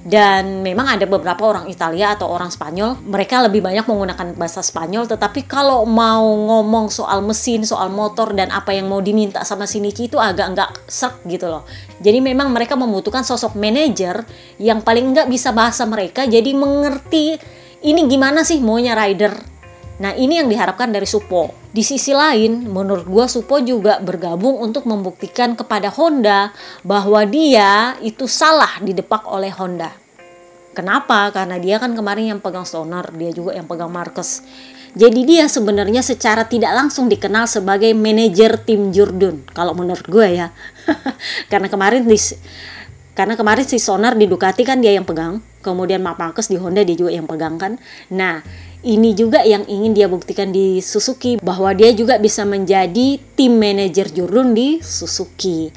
Dan 0.03 0.61
memang 0.61 0.99
ada 0.99 1.07
beberapa 1.09 1.47
orang 1.47 1.65
Italia 1.71 2.13
atau 2.13 2.29
orang 2.29 2.53
Spanyol. 2.53 3.01
Mereka 3.09 3.49
lebih 3.49 3.65
banyak 3.65 3.89
menggunakan 3.89 4.37
bahasa 4.37 4.61
Spanyol. 4.61 5.09
Tetapi 5.09 5.49
kalau 5.49 5.89
mau 5.89 6.21
ngomong 6.21 6.93
soal 6.93 7.25
mesin 7.25 7.65
soal 7.65 7.89
motor 7.89 8.37
dan 8.37 8.53
apa 8.53 8.69
yang 8.69 8.85
mau 8.85 9.01
diminta 9.01 9.41
sama 9.41 9.65
Shinichi 9.65 10.13
itu 10.13 10.21
agak 10.21 10.53
nggak 10.53 10.69
serk 10.85 11.25
gitu 11.25 11.49
loh. 11.49 11.65
Jadi 12.05 12.21
memang 12.21 12.53
mereka 12.53 12.77
membutuhkan 12.77 13.25
sosok 13.25 13.57
manajer 13.57 14.21
yang 14.61 14.85
paling 14.85 15.09
nggak 15.09 15.25
bisa 15.25 15.49
bahasa 15.49 15.89
mereka. 15.89 16.29
Jadi 16.29 16.53
mengerti 16.53 17.33
ini 17.81 18.05
gimana 18.05 18.45
sih 18.45 18.61
maunya 18.61 18.93
rider 18.93 19.52
Nah 20.01 20.17
ini 20.17 20.41
yang 20.41 20.49
diharapkan 20.49 20.89
dari 20.89 21.05
Supo. 21.05 21.53
Di 21.73 21.81
sisi 21.85 22.13
lain, 22.13 22.69
menurut 22.69 23.05
gua 23.05 23.25
Supo 23.29 23.61
juga 23.61 24.01
bergabung 24.01 24.57
untuk 24.61 24.89
membuktikan 24.89 25.53
kepada 25.53 25.93
Honda 25.93 26.53
bahwa 26.81 27.21
dia 27.25 27.97
itu 28.01 28.25
salah 28.25 28.81
didepak 28.81 29.25
oleh 29.29 29.53
Honda. 29.53 29.93
Kenapa? 30.73 31.29
Karena 31.29 31.61
dia 31.61 31.77
kan 31.77 31.93
kemarin 31.93 32.33
yang 32.37 32.41
pegang 32.41 32.65
Stoner, 32.65 33.05
dia 33.13 33.29
juga 33.29 33.53
yang 33.53 33.69
pegang 33.69 33.93
Marcus. 33.93 34.41
Jadi 34.93 35.25
dia 35.25 35.45
sebenarnya 35.49 36.05
secara 36.05 36.45
tidak 36.45 36.73
langsung 36.73 37.09
dikenal 37.09 37.49
sebagai 37.49 37.93
manajer 37.97 38.61
tim 38.61 38.93
Jurdun. 38.93 39.45
Kalau 39.53 39.73
menurut 39.73 40.05
gue 40.05 40.37
ya. 40.37 40.53
karena 41.51 41.69
kemarin 41.69 42.05
di 42.05 42.17
karena 43.13 43.37
kemarin 43.37 43.65
si 43.65 43.77
Sonar 43.77 44.17
di 44.17 44.25
Ducati 44.25 44.65
kan 44.65 44.81
dia 44.81 44.97
yang 44.97 45.05
pegang, 45.05 45.37
kemudian 45.61 46.01
Marcus 46.01 46.49
di 46.49 46.57
Honda 46.57 46.81
dia 46.81 46.97
juga 46.97 47.13
yang 47.13 47.29
pegang 47.29 47.61
kan. 47.61 47.77
Nah, 48.09 48.41
ini 48.83 49.15
juga 49.15 49.39
yang 49.47 49.63
ingin 49.63 49.95
dia 49.95 50.11
buktikan 50.11 50.51
di 50.51 50.83
Suzuki 50.83 51.39
bahwa 51.39 51.71
dia 51.71 51.95
juga 51.95 52.19
bisa 52.19 52.43
menjadi 52.43 53.15
tim 53.39 53.55
manajer 53.55 54.11
Jurun 54.11 54.51
di 54.51 54.83
Suzuki. 54.83 55.71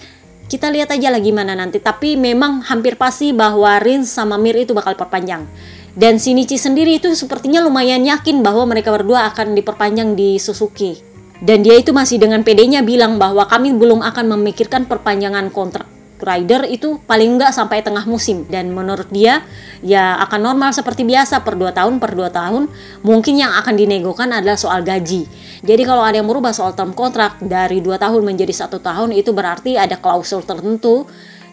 Kita 0.50 0.70
lihat 0.75 0.90
aja 0.90 1.14
lah 1.14 1.22
gimana 1.22 1.54
nanti. 1.54 1.78
Tapi 1.78 2.18
memang 2.18 2.66
hampir 2.66 2.98
pasti 2.98 3.30
bahwa 3.30 3.78
Rin 3.78 4.02
sama 4.02 4.34
Mir 4.38 4.58
itu 4.58 4.75
bakal 4.75 4.98
perpanjang. 4.98 5.46
Dan 5.94 6.18
Shinichi 6.18 6.58
sendiri 6.58 6.98
itu 6.98 7.08
sepertinya 7.14 7.62
lumayan 7.62 8.02
yakin 8.02 8.42
bahwa 8.42 8.66
mereka 8.66 8.90
berdua 8.90 9.30
akan 9.30 9.54
diperpanjang 9.54 10.18
di 10.18 10.42
Suzuki. 10.42 10.98
Dan 11.38 11.62
dia 11.62 11.78
itu 11.78 11.94
masih 11.94 12.18
dengan 12.18 12.42
pedenya 12.42 12.82
bilang 12.82 13.22
bahwa 13.22 13.46
kami 13.46 13.70
belum 13.70 14.02
akan 14.02 14.34
memikirkan 14.34 14.90
perpanjangan 14.90 15.54
kontrak 15.54 15.95
rider 16.20 16.64
itu 16.68 17.00
paling 17.04 17.37
enggak 17.37 17.52
sampai 17.52 17.85
tengah 17.85 18.04
musim. 18.08 18.49
Dan 18.49 18.73
menurut 18.73 19.08
dia 19.12 19.44
ya 19.85 20.16
akan 20.25 20.52
normal 20.52 20.70
seperti 20.73 21.04
biasa 21.04 21.44
per 21.44 21.56
2 21.56 21.73
tahun 21.73 21.94
per 22.00 22.16
2 22.16 22.28
tahun 22.32 22.62
mungkin 23.04 23.35
yang 23.37 23.52
akan 23.61 23.75
dinegokan 23.76 24.32
adalah 24.32 24.56
soal 24.56 24.80
gaji. 24.80 25.28
Jadi 25.64 25.82
kalau 25.85 26.04
ada 26.04 26.20
yang 26.20 26.28
berubah 26.28 26.52
soal 26.56 26.73
term 26.73 26.96
kontrak 26.96 27.40
dari 27.44 27.80
2 27.85 27.96
tahun 28.00 28.23
menjadi 28.25 28.52
satu 28.66 28.80
tahun 28.80 29.12
itu 29.12 29.32
berarti 29.32 29.76
ada 29.76 29.96
klausul 30.00 30.44
tertentu. 30.44 31.04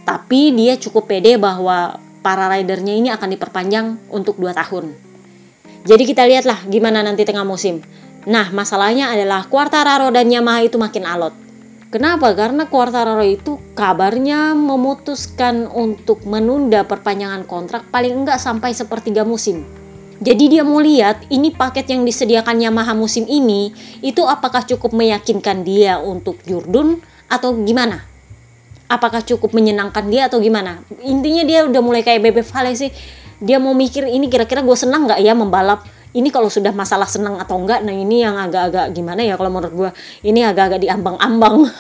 Tapi 0.04 0.52
dia 0.52 0.76
cukup 0.76 1.08
pede 1.08 1.40
bahwa 1.40 1.96
para 2.20 2.52
ridernya 2.52 2.92
ini 2.96 3.08
akan 3.12 3.30
diperpanjang 3.36 4.12
untuk 4.12 4.36
2 4.40 4.52
tahun. 4.52 4.92
Jadi 5.84 6.04
kita 6.08 6.24
lihatlah 6.28 6.64
gimana 6.68 7.04
nanti 7.04 7.28
tengah 7.28 7.44
musim. 7.44 7.84
Nah 8.24 8.52
masalahnya 8.56 9.12
adalah 9.12 9.48
Quartararo 9.52 10.08
dan 10.12 10.32
Yamaha 10.32 10.64
itu 10.64 10.80
makin 10.80 11.04
alot 11.04 11.44
Kenapa? 11.94 12.34
Karena 12.34 12.66
Quartararo 12.66 13.22
itu 13.22 13.62
kabarnya 13.78 14.58
memutuskan 14.58 15.70
untuk 15.70 16.26
menunda 16.26 16.82
perpanjangan 16.90 17.46
kontrak 17.46 17.86
paling 17.94 18.26
enggak 18.26 18.42
sampai 18.42 18.74
sepertiga 18.74 19.22
musim. 19.22 19.62
Jadi 20.18 20.58
dia 20.58 20.66
mau 20.66 20.82
lihat 20.82 21.30
ini 21.30 21.54
paket 21.54 21.94
yang 21.94 22.02
disediakan 22.02 22.58
Yamaha 22.66 22.98
musim 22.98 23.30
ini 23.30 23.70
itu 24.02 24.26
apakah 24.26 24.66
cukup 24.66 24.90
meyakinkan 24.90 25.62
dia 25.62 26.02
untuk 26.02 26.42
Jurdun 26.50 26.98
atau 27.30 27.62
gimana? 27.62 28.02
Apakah 28.90 29.22
cukup 29.22 29.54
menyenangkan 29.54 30.10
dia 30.10 30.34
atau 30.34 30.42
gimana? 30.42 30.82
Intinya 31.06 31.46
dia 31.46 31.62
udah 31.62 31.82
mulai 31.86 32.02
kayak 32.02 32.26
Bebe 32.26 32.42
Vale 32.42 32.74
sih. 32.74 32.90
Dia 33.38 33.62
mau 33.62 33.78
mikir 33.78 34.10
ini 34.10 34.34
kira-kira 34.34 34.66
gue 34.66 34.74
senang 34.74 35.06
nggak 35.06 35.22
ya 35.22 35.38
membalap 35.38 35.86
ini 36.14 36.30
kalau 36.30 36.50
sudah 36.50 36.70
masalah 36.74 37.10
senang 37.10 37.42
atau 37.42 37.58
enggak 37.58 37.82
nah 37.82 37.94
ini 37.94 38.22
yang 38.22 38.38
agak-agak 38.38 38.94
gimana 38.94 39.26
ya 39.26 39.34
kalau 39.34 39.50
menurut 39.50 39.74
gue 39.74 39.90
ini 40.22 40.46
agak-agak 40.46 40.86
diambang-ambang. 40.86 41.66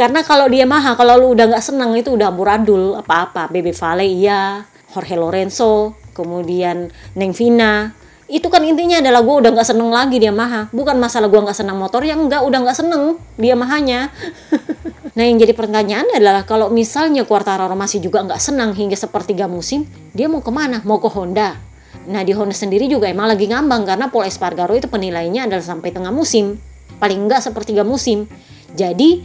Karena 0.00 0.24
kalau 0.24 0.48
dia 0.48 0.64
maha 0.66 0.96
kalau 0.98 1.20
lu 1.20 1.36
udah 1.36 1.46
nggak 1.52 1.62
senang 1.62 1.94
itu 1.94 2.10
udah 2.10 2.34
amburadul 2.34 2.98
apa-apa. 2.98 3.46
Bebe 3.52 3.70
Vale 3.70 4.08
iya. 4.08 4.66
Jorge 4.92 5.16
Lorenzo 5.16 5.96
kemudian 6.12 6.90
Neng 7.14 7.32
Vina. 7.32 7.94
Itu 8.26 8.48
kan 8.48 8.64
intinya 8.64 8.98
adalah 8.98 9.20
gue 9.20 9.36
udah 9.44 9.50
nggak 9.52 9.68
seneng 9.68 9.92
lagi 9.92 10.16
dia 10.18 10.32
maha. 10.32 10.66
Bukan 10.72 10.96
masalah 10.98 11.28
gue 11.28 11.40
nggak 11.40 11.56
senang 11.56 11.78
motor 11.78 12.02
yang 12.02 12.26
enggak 12.26 12.42
udah 12.42 12.58
nggak 12.64 12.78
seneng 12.78 13.20
dia 13.36 13.54
mahanya 13.54 14.08
nah 15.12 15.24
yang 15.28 15.36
jadi 15.36 15.52
pertanyaan 15.52 16.08
adalah 16.16 16.48
kalau 16.48 16.72
misalnya 16.72 17.28
Quartararo 17.28 17.76
masih 17.76 18.00
juga 18.00 18.24
nggak 18.24 18.40
senang 18.40 18.72
hingga 18.72 18.96
sepertiga 18.96 19.44
musim 19.44 19.84
dia 20.16 20.28
mau 20.28 20.40
ke 20.40 20.48
mana 20.48 20.80
mau 20.88 20.96
ke 20.98 21.08
Honda 21.12 21.60
nah 22.08 22.24
di 22.24 22.32
Honda 22.32 22.56
sendiri 22.56 22.88
juga 22.88 23.06
emang 23.12 23.28
lagi 23.28 23.46
ngambang 23.46 23.84
karena 23.84 24.08
Paul 24.08 24.24
Espargaro 24.24 24.72
itu 24.72 24.88
penilainya 24.88 25.44
adalah 25.44 25.62
sampai 25.62 25.92
tengah 25.92 26.10
musim 26.10 26.56
paling 26.96 27.28
enggak 27.28 27.44
sepertiga 27.44 27.84
musim 27.84 28.24
jadi 28.72 29.20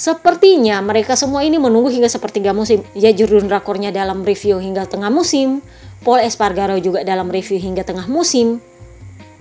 Sepertinya 0.00 0.80
mereka 0.80 1.12
semua 1.12 1.44
ini 1.44 1.60
menunggu 1.60 1.92
hingga 1.92 2.08
sepertiga 2.08 2.56
musim. 2.56 2.80
Ya 2.96 3.12
jurun 3.12 3.52
rakornya 3.52 3.92
dalam 3.92 4.24
review 4.24 4.56
hingga 4.56 4.88
tengah 4.88 5.12
musim. 5.12 5.60
Paul 6.00 6.24
Espargaro 6.24 6.80
juga 6.80 7.04
dalam 7.04 7.28
review 7.28 7.60
hingga 7.60 7.84
tengah 7.84 8.08
musim. 8.08 8.64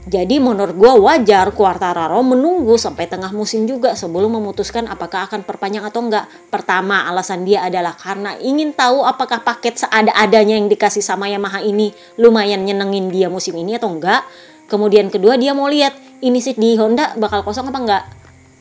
Jadi 0.08 0.40
menurut 0.40 0.80
gue 0.80 0.94
wajar 1.04 1.52
Quartararo 1.52 2.24
menunggu 2.24 2.80
sampai 2.80 3.12
tengah 3.12 3.36
musim 3.36 3.68
juga 3.68 4.00
sebelum 4.00 4.40
memutuskan 4.40 4.88
apakah 4.88 5.28
akan 5.28 5.44
perpanjang 5.44 5.84
atau 5.84 6.00
enggak. 6.00 6.30
Pertama 6.48 7.04
alasan 7.04 7.44
dia 7.44 7.68
adalah 7.68 7.92
karena 8.00 8.40
ingin 8.40 8.72
tahu 8.72 9.04
apakah 9.04 9.44
paket 9.44 9.84
seada-adanya 9.84 10.56
yang 10.56 10.72
dikasih 10.72 11.04
sama 11.04 11.28
Yamaha 11.28 11.60
ini 11.60 11.92
lumayan 12.16 12.64
nyenengin 12.64 13.12
dia 13.12 13.28
musim 13.28 13.60
ini 13.60 13.76
atau 13.76 13.92
enggak. 13.92 14.24
Kemudian 14.72 15.12
kedua 15.12 15.36
dia 15.36 15.52
mau 15.52 15.68
lihat 15.68 15.98
ini 16.24 16.40
seat 16.40 16.56
di 16.56 16.80
Honda 16.80 17.20
bakal 17.20 17.44
kosong 17.44 17.68
apa 17.68 17.80
enggak. 17.84 18.04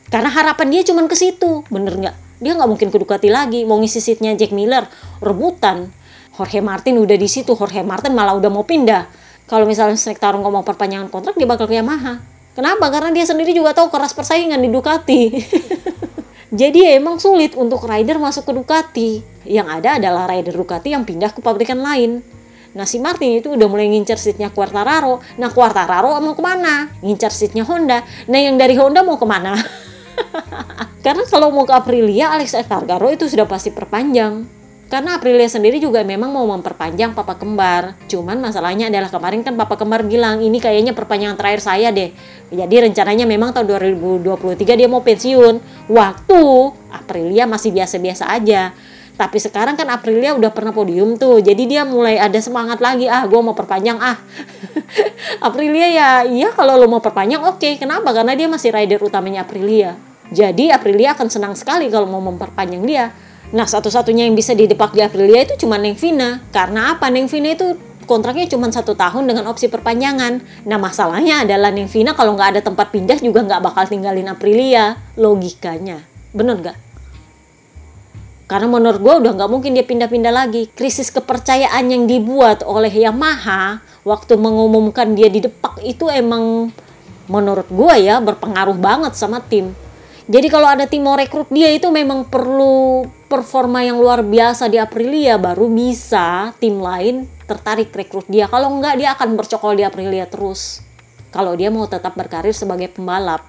Karena 0.09 0.27
harapan 0.33 0.67
dia 0.73 0.81
cuma 0.81 1.05
ke 1.05 1.13
situ, 1.13 1.61
bener 1.69 1.93
nggak? 1.93 2.15
Dia 2.41 2.57
nggak 2.57 2.69
mungkin 2.69 2.89
ke 2.89 2.97
Ducati 2.97 3.29
lagi, 3.29 3.61
mau 3.61 3.77
ngisi 3.77 4.01
seatnya 4.01 4.33
Jack 4.33 4.51
Miller, 4.57 4.89
rebutan. 5.21 5.93
Jorge 6.33 6.63
Martin 6.63 6.97
udah 6.97 7.19
di 7.19 7.29
situ, 7.29 7.53
Jorge 7.53 7.83
Martin 7.85 8.15
malah 8.15 8.33
udah 8.33 8.49
mau 8.49 8.65
pindah. 8.65 9.05
Kalau 9.49 9.65
misalnya 9.65 9.97
Snake 9.97 10.21
Tarung 10.21 10.45
ngomong 10.45 10.61
perpanjangan 10.61 11.09
kontrak, 11.09 11.33
dia 11.33 11.49
bakal 11.49 11.65
ke 11.65 11.73
Yamaha. 11.73 12.21
Kenapa? 12.53 12.85
Karena 12.93 13.09
dia 13.09 13.25
sendiri 13.25 13.49
juga 13.49 13.73
tahu 13.73 13.89
keras 13.89 14.13
persaingan 14.13 14.61
di 14.61 14.69
Ducati. 14.69 15.21
Jadi 16.61 16.85
ya 16.85 16.97
emang 16.97 17.17
sulit 17.17 17.57
untuk 17.57 17.81
rider 17.89 18.21
masuk 18.21 18.45
ke 18.45 18.53
Ducati. 18.53 19.09
Yang 19.49 19.67
ada 19.81 19.89
adalah 19.97 20.29
rider 20.29 20.53
Ducati 20.53 20.93
yang 20.93 21.01
pindah 21.01 21.33
ke 21.33 21.41
pabrikan 21.41 21.81
lain. 21.81 22.21
Nah 22.77 22.85
si 22.85 23.01
Martin 23.01 23.41
itu 23.41 23.57
udah 23.57 23.65
mulai 23.65 23.89
ngincar 23.89 24.21
seatnya 24.21 24.53
Quartararo. 24.53 25.17
Nah 25.41 25.49
Quartararo 25.49 26.13
mau 26.21 26.37
ke 26.37 26.43
mana? 26.45 26.93
Ngincar 27.01 27.33
seatnya 27.33 27.65
Honda. 27.65 28.05
Nah 28.29 28.39
yang 28.41 28.53
dari 28.61 28.77
Honda 28.77 29.01
mau 29.01 29.17
ke 29.17 29.25
mana? 29.25 29.57
Karena 31.05 31.25
kalau 31.25 31.49
mau 31.49 31.65
ke 31.65 31.73
Aprilia, 31.73 32.29
Alex 32.29 32.53
Espargaro 32.53 33.09
itu 33.09 33.25
sudah 33.25 33.49
pasti 33.49 33.73
perpanjang. 33.73 34.58
Karena 34.89 35.21
Aprilia 35.21 35.45
sendiri 35.45 35.77
juga 35.77 36.01
memang 36.01 36.33
mau 36.33 36.49
memperpanjang 36.49 37.13
papa 37.13 37.37
kembar. 37.37 37.93
Cuman 38.09 38.41
masalahnya 38.41 38.89
adalah 38.89 39.13
kemarin 39.13 39.45
kan 39.45 39.53
papa 39.53 39.77
kembar 39.77 40.01
bilang 40.01 40.41
ini 40.41 40.57
kayaknya 40.57 40.97
perpanjangan 40.97 41.37
terakhir 41.37 41.61
saya 41.61 41.93
deh. 41.93 42.09
Jadi 42.49 42.89
rencananya 42.89 43.29
memang 43.29 43.53
tahun 43.53 43.69
2023 43.69 44.65
dia 44.65 44.89
mau 44.89 45.05
pensiun. 45.05 45.61
Waktu 45.93 46.41
Aprilia 46.89 47.45
masih 47.45 47.69
biasa-biasa 47.69 48.33
aja. 48.33 48.73
Tapi 49.13 49.37
sekarang 49.37 49.77
kan 49.77 49.85
Aprilia 49.93 50.33
udah 50.33 50.49
pernah 50.49 50.73
podium 50.73 51.21
tuh. 51.21 51.37
Jadi 51.37 51.69
dia 51.69 51.85
mulai 51.85 52.17
ada 52.17 52.41
semangat 52.41 52.81
lagi. 52.81 53.05
Ah 53.05 53.29
gue 53.29 53.41
mau 53.45 53.53
perpanjang 53.53 54.01
ah. 54.01 54.17
Aprilia 55.45 55.85
ya 55.85 56.09
iya 56.25 56.49
kalau 56.49 56.81
lo 56.81 56.89
mau 56.89 56.97
perpanjang 56.97 57.45
oke. 57.45 57.61
Okay. 57.61 57.77
Kenapa? 57.77 58.09
Karena 58.09 58.33
dia 58.33 58.49
masih 58.49 58.73
rider 58.73 58.97
utamanya 59.05 59.45
Aprilia. 59.45 59.93
Jadi 60.33 60.73
Aprilia 60.73 61.13
akan 61.13 61.29
senang 61.29 61.53
sekali 61.53 61.93
kalau 61.93 62.09
mau 62.09 62.25
memperpanjang 62.25 62.81
dia 62.89 63.13
Nah 63.49 63.65
satu-satunya 63.65 64.29
yang 64.29 64.37
bisa 64.37 64.53
didepak 64.53 64.93
di 64.93 65.01
Aprilia 65.01 65.45
itu 65.45 65.65
cuma 65.65 65.81
Neng 65.81 65.97
Vina. 65.97 66.45
Karena 66.53 66.93
apa? 66.93 67.09
Neng 67.09 67.25
Vina 67.25 67.53
itu 67.53 67.77
kontraknya 68.09 68.49
cuma 68.49 68.73
satu 68.73 68.97
tahun 68.97 69.29
dengan 69.29 69.45
opsi 69.45 69.69
perpanjangan. 69.69 70.65
Nah 70.65 70.77
masalahnya 70.81 71.45
adalah 71.45 71.69
Nevina 71.69 72.17
kalau 72.17 72.33
nggak 72.33 72.57
ada 72.57 72.61
tempat 72.65 72.89
pindah 72.89 73.21
juga 73.21 73.45
nggak 73.45 73.61
bakal 73.61 73.85
tinggalin 73.85 74.25
Aprilia. 74.25 74.97
Logikanya. 75.13 76.01
Bener 76.33 76.57
nggak? 76.57 76.77
Karena 78.49 78.65
menurut 78.65 78.97
gue 78.97 79.13
udah 79.13 79.31
nggak 79.37 79.49
mungkin 79.53 79.77
dia 79.77 79.85
pindah-pindah 79.85 80.33
lagi. 80.33 80.73
Krisis 80.73 81.13
kepercayaan 81.13 81.85
yang 81.85 82.09
dibuat 82.09 82.65
oleh 82.65 82.89
Yamaha 82.89 83.85
waktu 84.01 84.41
mengumumkan 84.41 85.13
dia 85.13 85.29
di 85.29 85.45
depak 85.45 85.77
itu 85.85 86.09
emang 86.09 86.73
menurut 87.29 87.69
gue 87.69 87.95
ya 88.01 88.17
berpengaruh 88.17 88.73
banget 88.73 89.13
sama 89.13 89.37
tim. 89.45 89.69
Jadi 90.29 90.45
kalau 90.45 90.69
ada 90.69 90.85
tim 90.85 91.01
mau 91.01 91.17
rekrut 91.17 91.49
dia 91.49 91.73
itu 91.73 91.89
memang 91.89 92.21
perlu 92.21 93.01
performa 93.25 93.81
yang 93.81 93.97
luar 93.97 94.21
biasa 94.21 94.69
di 94.69 94.77
Aprilia 94.77 95.41
baru 95.41 95.65
bisa 95.73 96.53
tim 96.61 96.77
lain 96.77 97.25
tertarik 97.49 97.89
rekrut 97.89 98.29
dia. 98.29 98.45
Kalau 98.45 98.69
enggak 98.69 99.01
dia 99.01 99.17
akan 99.17 99.33
bercokol 99.33 99.73
di 99.73 99.81
Aprilia 99.81 100.29
terus. 100.29 100.85
Kalau 101.33 101.57
dia 101.57 101.73
mau 101.73 101.89
tetap 101.89 102.13
berkarir 102.13 102.53
sebagai 102.53 102.93
pembalap. 102.93 103.41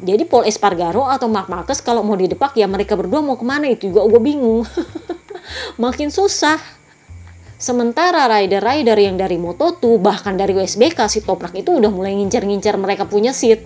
Jadi 0.00 0.24
Paul 0.24 0.48
Espargaro 0.48 1.04
atau 1.12 1.28
Mark 1.28 1.52
Marquez 1.52 1.84
kalau 1.84 2.00
mau 2.00 2.16
didepak 2.16 2.56
ya 2.56 2.64
mereka 2.64 2.96
berdua 2.96 3.20
mau 3.20 3.36
ke 3.36 3.44
mana 3.44 3.68
itu 3.68 3.92
juga 3.92 4.08
gue 4.08 4.20
bingung. 4.24 4.64
Makin 5.84 6.08
susah. 6.08 6.56
Sementara 7.60 8.24
rider-rider 8.32 8.96
yang 8.96 9.20
dari 9.20 9.36
Moto2 9.36 10.00
bahkan 10.00 10.40
dari 10.40 10.56
USBK 10.56 11.04
si 11.08 11.20
Toprak 11.20 11.52
itu 11.52 11.68
udah 11.68 11.92
mulai 11.92 12.16
ngincer-ngincer 12.16 12.80
mereka 12.80 13.04
punya 13.04 13.36
seat. 13.36 13.60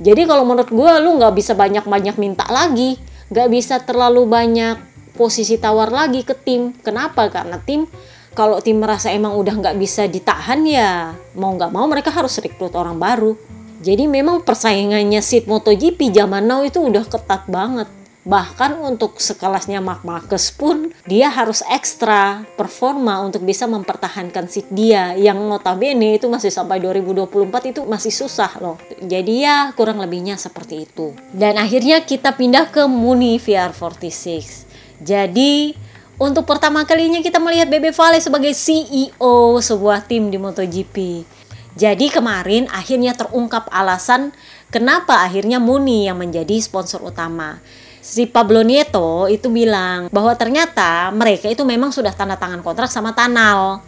Jadi 0.00 0.24
kalau 0.24 0.48
menurut 0.48 0.72
gue 0.72 0.92
lu 1.04 1.20
nggak 1.20 1.34
bisa 1.36 1.52
banyak-banyak 1.52 2.16
minta 2.16 2.48
lagi. 2.48 2.96
Nggak 3.28 3.48
bisa 3.52 3.74
terlalu 3.84 4.24
banyak 4.24 4.80
posisi 5.12 5.60
tawar 5.60 5.92
lagi 5.92 6.24
ke 6.24 6.32
tim. 6.32 6.72
Kenapa? 6.80 7.28
Karena 7.28 7.60
tim 7.60 7.84
kalau 8.32 8.64
tim 8.64 8.80
merasa 8.80 9.12
emang 9.12 9.36
udah 9.36 9.52
nggak 9.60 9.76
bisa 9.76 10.06
ditahan 10.08 10.62
ya 10.64 11.12
mau 11.36 11.52
nggak 11.52 11.70
mau 11.74 11.84
mereka 11.84 12.08
harus 12.08 12.40
rekrut 12.40 12.72
orang 12.72 12.96
baru. 12.96 13.36
Jadi 13.80 14.08
memang 14.08 14.44
persaingannya 14.44 15.20
seat 15.24 15.48
MotoGP 15.48 16.12
zaman 16.12 16.48
now 16.48 16.64
itu 16.64 16.80
udah 16.80 17.04
ketat 17.04 17.48
banget. 17.48 17.99
Bahkan 18.30 18.78
untuk 18.78 19.18
sekelasnya 19.18 19.82
Mark 19.82 20.06
Marquez 20.06 20.54
pun 20.54 20.94
dia 21.02 21.26
harus 21.34 21.66
ekstra 21.66 22.46
performa 22.54 23.18
untuk 23.26 23.42
bisa 23.42 23.66
mempertahankan 23.66 24.46
seat 24.46 24.70
dia 24.70 25.18
yang 25.18 25.50
notabene 25.50 26.14
itu 26.14 26.30
masih 26.30 26.54
sampai 26.54 26.78
2024 26.78 27.74
itu 27.74 27.82
masih 27.90 28.14
susah 28.14 28.54
loh. 28.62 28.78
Jadi 29.02 29.42
ya 29.42 29.74
kurang 29.74 29.98
lebihnya 29.98 30.38
seperti 30.38 30.86
itu. 30.86 31.10
Dan 31.34 31.58
akhirnya 31.58 32.06
kita 32.06 32.38
pindah 32.38 32.70
ke 32.70 32.86
Muni 32.86 33.42
VR46. 33.42 34.62
Jadi 35.02 35.74
untuk 36.14 36.46
pertama 36.46 36.86
kalinya 36.86 37.18
kita 37.18 37.42
melihat 37.42 37.66
Bebe 37.66 37.90
Vale 37.90 38.22
sebagai 38.22 38.54
CEO 38.54 39.58
sebuah 39.58 40.06
tim 40.06 40.30
di 40.30 40.38
MotoGP. 40.38 41.26
Jadi 41.74 42.06
kemarin 42.14 42.70
akhirnya 42.70 43.10
terungkap 43.18 43.66
alasan 43.74 44.30
kenapa 44.70 45.18
akhirnya 45.26 45.58
Muni 45.58 46.06
yang 46.06 46.22
menjadi 46.22 46.62
sponsor 46.62 47.02
utama. 47.02 47.58
Si 48.00 48.24
Pablo 48.24 48.64
Nieto 48.64 49.28
itu 49.28 49.52
bilang 49.52 50.08
bahwa 50.08 50.32
ternyata 50.32 51.12
mereka 51.12 51.52
itu 51.52 51.68
memang 51.68 51.92
sudah 51.92 52.16
tanda 52.16 52.40
tangan 52.40 52.64
kontrak 52.64 52.88
sama 52.88 53.12
Tanal. 53.12 53.84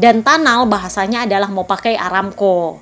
Dan 0.00 0.24
Tanal 0.24 0.64
bahasanya 0.64 1.28
adalah 1.28 1.52
mau 1.52 1.68
pakai 1.68 1.92
Aramco. 1.92 2.80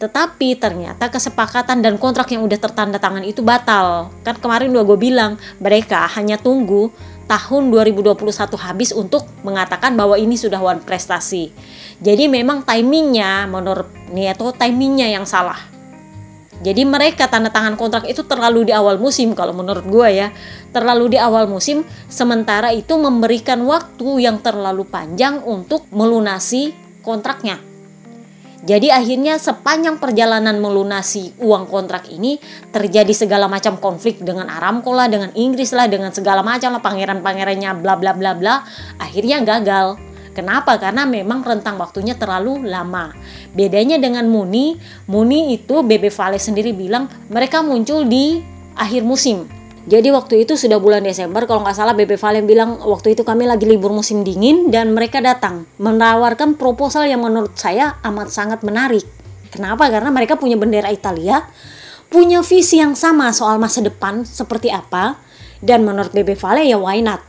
Tetapi 0.00 0.56
ternyata 0.56 1.12
kesepakatan 1.12 1.84
dan 1.84 2.00
kontrak 2.00 2.32
yang 2.32 2.40
udah 2.40 2.56
tertanda 2.56 2.96
tangan 2.96 3.20
itu 3.20 3.44
batal. 3.44 4.08
Kan 4.24 4.40
kemarin 4.40 4.72
udah 4.72 4.84
gue 4.88 4.98
bilang 4.98 5.36
mereka 5.60 6.08
hanya 6.16 6.40
tunggu 6.40 6.88
tahun 7.28 7.68
2021 7.68 8.16
habis 8.60 8.90
untuk 8.96 9.28
mengatakan 9.44 9.92
bahwa 9.92 10.16
ini 10.16 10.40
sudah 10.40 10.60
one 10.60 10.80
prestasi. 10.80 11.52
Jadi 12.00 12.32
memang 12.32 12.64
timingnya 12.64 13.44
menurut 13.44 13.92
Nieto 14.08 14.52
timingnya 14.56 15.08
yang 15.12 15.28
salah. 15.28 15.73
Jadi 16.64 16.88
mereka 16.88 17.28
tanda 17.28 17.52
tangan 17.52 17.76
kontrak 17.76 18.08
itu 18.08 18.24
terlalu 18.24 18.66
di 18.66 18.72
awal 18.72 18.96
musim 18.96 19.36
kalau 19.36 19.52
menurut 19.52 19.84
gue 19.84 20.08
ya. 20.08 20.32
Terlalu 20.72 21.14
di 21.14 21.18
awal 21.20 21.44
musim 21.44 21.84
sementara 22.08 22.72
itu 22.72 22.96
memberikan 22.96 23.60
waktu 23.68 24.24
yang 24.24 24.40
terlalu 24.40 24.88
panjang 24.88 25.44
untuk 25.44 25.84
melunasi 25.92 26.72
kontraknya. 27.04 27.60
Jadi 28.64 28.88
akhirnya 28.88 29.36
sepanjang 29.36 30.00
perjalanan 30.00 30.56
melunasi 30.56 31.36
uang 31.36 31.68
kontrak 31.68 32.08
ini 32.08 32.40
terjadi 32.72 33.12
segala 33.12 33.44
macam 33.44 33.76
konflik 33.76 34.24
dengan 34.24 34.48
Aramco 34.48 34.88
lah, 34.96 35.04
dengan 35.04 35.36
Inggris 35.36 35.68
lah, 35.76 35.84
dengan 35.84 36.16
segala 36.16 36.40
macam 36.40 36.72
lah 36.72 36.80
pangeran-pangerannya 36.80 37.76
bla 37.84 38.00
bla 38.00 38.16
bla 38.16 38.32
bla. 38.32 38.64
Akhirnya 38.96 39.44
gagal. 39.44 40.13
Kenapa? 40.34 40.76
Karena 40.82 41.06
memang 41.06 41.46
rentang 41.46 41.78
waktunya 41.78 42.18
terlalu 42.18 42.66
lama. 42.66 43.14
Bedanya 43.54 44.02
dengan 44.02 44.26
Muni, 44.26 44.74
Muni 45.06 45.54
itu 45.54 45.86
BB 45.86 46.10
Vale 46.10 46.42
sendiri 46.42 46.74
bilang 46.74 47.06
mereka 47.30 47.62
muncul 47.62 48.02
di 48.02 48.42
akhir 48.74 49.06
musim. 49.06 49.46
Jadi 49.84 50.08
waktu 50.10 50.48
itu 50.48 50.56
sudah 50.56 50.80
bulan 50.80 51.04
Desember, 51.04 51.44
kalau 51.44 51.60
nggak 51.60 51.76
salah 51.76 51.92
BB 51.92 52.16
Vale 52.16 52.40
bilang 52.40 52.80
waktu 52.80 53.12
itu 53.12 53.20
kami 53.20 53.44
lagi 53.44 53.68
libur 53.68 53.92
musim 53.92 54.24
dingin 54.24 54.72
dan 54.72 54.96
mereka 54.96 55.20
datang 55.20 55.68
menawarkan 55.76 56.56
proposal 56.56 57.04
yang 57.04 57.20
menurut 57.20 57.52
saya 57.54 58.00
amat 58.00 58.32
sangat 58.32 58.64
menarik. 58.64 59.04
Kenapa? 59.52 59.86
Karena 59.92 60.08
mereka 60.08 60.40
punya 60.40 60.56
bendera 60.56 60.88
Italia, 60.88 61.44
punya 62.08 62.40
visi 62.40 62.80
yang 62.80 62.96
sama 62.96 63.28
soal 63.36 63.60
masa 63.60 63.84
depan 63.84 64.24
seperti 64.24 64.72
apa, 64.72 65.20
dan 65.60 65.84
menurut 65.84 66.16
BB 66.16 66.32
Vale 66.40 66.64
ya 66.64 66.80
why 66.80 67.04
not? 67.04 67.20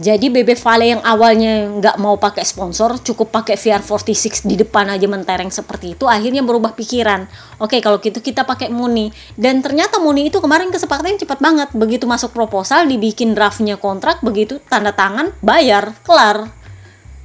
Jadi 0.00 0.32
BB 0.32 0.56
Vale 0.56 0.88
yang 0.88 1.04
awalnya 1.04 1.68
nggak 1.68 2.00
mau 2.00 2.16
pakai 2.16 2.48
sponsor, 2.48 2.96
cukup 3.04 3.28
pakai 3.28 3.60
VR46 3.60 4.48
di 4.48 4.56
depan 4.56 4.88
aja 4.88 5.04
mentereng 5.04 5.52
seperti 5.52 5.92
itu, 5.92 6.08
akhirnya 6.08 6.40
berubah 6.40 6.72
pikiran. 6.72 7.28
Oke, 7.60 7.76
kalau 7.84 8.00
gitu 8.00 8.24
kita 8.24 8.48
pakai 8.48 8.72
Muni. 8.72 9.12
Dan 9.36 9.60
ternyata 9.60 10.00
Muni 10.00 10.32
itu 10.32 10.40
kemarin 10.40 10.72
kesepakatannya 10.72 11.28
cepat 11.28 11.44
banget. 11.44 11.68
Begitu 11.76 12.08
masuk 12.08 12.32
proposal, 12.32 12.88
dibikin 12.88 13.36
draftnya 13.36 13.76
kontrak, 13.76 14.24
begitu 14.24 14.64
tanda 14.64 14.96
tangan, 14.96 15.36
bayar, 15.44 15.92
kelar. 16.08 16.48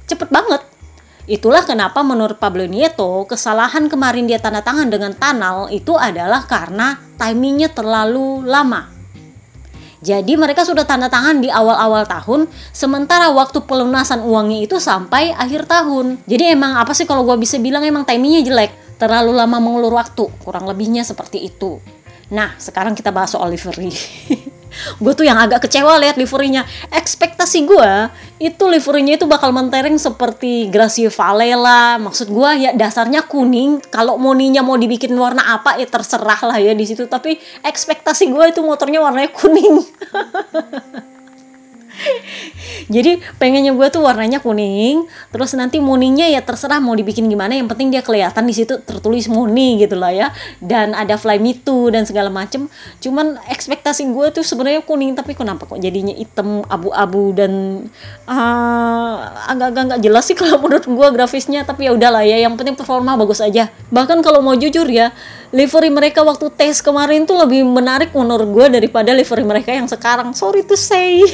Cepet 0.04 0.28
banget. 0.28 0.60
Itulah 1.24 1.64
kenapa 1.64 2.04
menurut 2.04 2.36
Pablo 2.36 2.68
Nieto, 2.68 3.24
kesalahan 3.24 3.88
kemarin 3.88 4.28
dia 4.28 4.44
tanda 4.44 4.60
tangan 4.60 4.92
dengan 4.92 5.16
Tanal 5.16 5.72
itu 5.72 5.96
adalah 5.96 6.44
karena 6.44 7.00
timingnya 7.16 7.72
terlalu 7.72 8.44
lama 8.44 8.97
jadi 9.98 10.38
mereka 10.38 10.62
sudah 10.62 10.86
tanda 10.86 11.10
tangan 11.10 11.42
di 11.42 11.50
awal-awal 11.50 12.06
tahun, 12.06 12.46
sementara 12.70 13.34
waktu 13.34 13.66
pelunasan 13.66 14.22
uangnya 14.22 14.70
itu 14.70 14.76
sampai 14.78 15.34
akhir 15.34 15.66
tahun. 15.66 16.22
Jadi 16.22 16.54
emang 16.54 16.78
apa 16.78 16.94
sih 16.94 17.02
kalau 17.02 17.26
gue 17.26 17.34
bisa 17.34 17.58
bilang 17.58 17.82
emang 17.82 18.06
timingnya 18.06 18.46
jelek, 18.46 18.70
terlalu 19.02 19.34
lama 19.34 19.58
mengulur 19.58 19.90
waktu, 19.98 20.30
kurang 20.46 20.70
lebihnya 20.70 21.02
seperti 21.02 21.50
itu. 21.50 21.82
Nah, 22.30 22.54
sekarang 22.62 22.94
kita 22.94 23.10
bahas 23.10 23.34
soal 23.34 23.50
livery. 23.50 23.90
gue 24.98 25.12
tuh 25.14 25.26
yang 25.26 25.38
agak 25.38 25.68
kecewa 25.68 25.98
lihat 26.00 26.16
liverynya. 26.16 26.64
Ekspektasi 26.94 27.66
gue 27.66 27.92
itu 28.38 28.64
liverynya 28.64 29.18
itu 29.18 29.26
bakal 29.26 29.50
mentereng 29.50 29.98
seperti 29.98 30.70
Gracie 30.70 31.10
Vale 31.10 31.52
lah. 31.58 31.98
Maksud 31.98 32.30
gue 32.30 32.50
ya 32.68 32.70
dasarnya 32.72 33.26
kuning. 33.26 33.82
Kalau 33.90 34.16
moninya 34.16 34.62
mau 34.62 34.78
dibikin 34.78 35.12
warna 35.18 35.44
apa 35.58 35.76
ya 35.76 35.86
terserah 35.90 36.40
lah 36.46 36.58
ya 36.62 36.72
di 36.72 36.84
situ. 36.86 37.04
Tapi 37.10 37.36
ekspektasi 37.66 38.30
gue 38.30 38.44
itu 38.54 38.60
motornya 38.62 39.02
warnanya 39.02 39.30
kuning. 39.34 39.82
jadi 42.94 43.22
pengennya 43.38 43.74
gue 43.74 43.88
tuh 43.92 44.02
warnanya 44.04 44.40
kuning 44.40 45.06
terus 45.30 45.52
nanti 45.54 45.82
muninya 45.82 46.24
ya 46.26 46.40
terserah 46.44 46.80
mau 46.80 46.94
dibikin 46.94 47.26
gimana 47.28 47.56
yang 47.58 47.66
penting 47.68 47.90
dia 47.92 48.00
kelihatan 48.00 48.44
di 48.48 48.54
situ 48.54 48.80
tertulis 48.82 49.28
muni 49.28 49.78
gitu 49.78 49.94
lah 49.98 50.10
ya. 50.10 50.28
Dan 50.58 50.96
ada 50.96 51.20
fly 51.20 51.36
me 51.38 51.54
too 51.54 51.92
dan 51.92 52.08
segala 52.08 52.32
macem. 52.32 52.66
Cuman 52.98 53.36
ekspektasi 53.46 54.08
gue 54.10 54.26
tuh 54.32 54.44
sebenarnya 54.44 54.82
kuning 54.82 55.14
tapi 55.14 55.36
kenapa 55.36 55.68
kok 55.68 55.78
jadinya 55.78 56.16
hitam 56.16 56.64
abu-abu 56.66 57.36
dan 57.36 57.84
uh, 58.24 59.14
agak-agak 59.52 59.82
nggak 59.94 60.00
jelas 60.02 60.24
sih 60.26 60.36
kalau 60.38 60.58
menurut 60.64 60.86
gue 60.88 61.08
grafisnya. 61.14 61.62
Tapi 61.68 61.86
ya 61.86 61.92
udahlah 61.94 62.24
ya 62.24 62.40
yang 62.40 62.56
penting 62.56 62.74
performa 62.74 63.14
bagus 63.14 63.44
aja. 63.44 63.68
Bahkan 63.92 64.24
kalau 64.24 64.40
mau 64.40 64.56
jujur 64.56 64.88
ya 64.88 65.12
livery 65.52 65.88
mereka 65.88 66.20
waktu 66.20 66.52
tes 66.52 66.84
kemarin 66.84 67.24
tuh 67.24 67.36
lebih 67.40 67.64
menarik 67.64 68.12
menurut 68.12 68.48
gue 68.52 68.66
daripada 68.80 69.12
livery 69.16 69.44
mereka 69.44 69.70
yang 69.72 69.88
sekarang. 69.88 70.32
Sorry 70.36 70.64
to 70.64 70.76
say. 70.76 71.24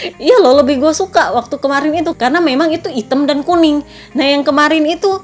Iya 0.00 0.40
loh 0.40 0.56
lebih 0.64 0.80
gue 0.80 0.92
suka 0.96 1.34
waktu 1.34 1.60
kemarin 1.60 1.92
itu. 1.92 2.14
Karena 2.16 2.40
memang 2.40 2.72
itu 2.72 2.88
hitam 2.88 3.28
dan 3.28 3.44
kuning. 3.44 3.84
Nah 4.16 4.24
yang 4.24 4.40
kemarin 4.40 4.86
itu 4.88 5.20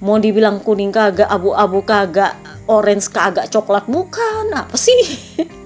mau 0.00 0.16
dibilang 0.16 0.64
kuning 0.64 0.88
kagak 0.94 1.28
abu-abu 1.28 1.84
kagak 1.84 2.32
orange 2.64 3.12
kagak 3.12 3.52
coklat 3.52 3.84
bukan. 3.84 4.48
Apa 4.54 4.80
sih? 4.80 5.00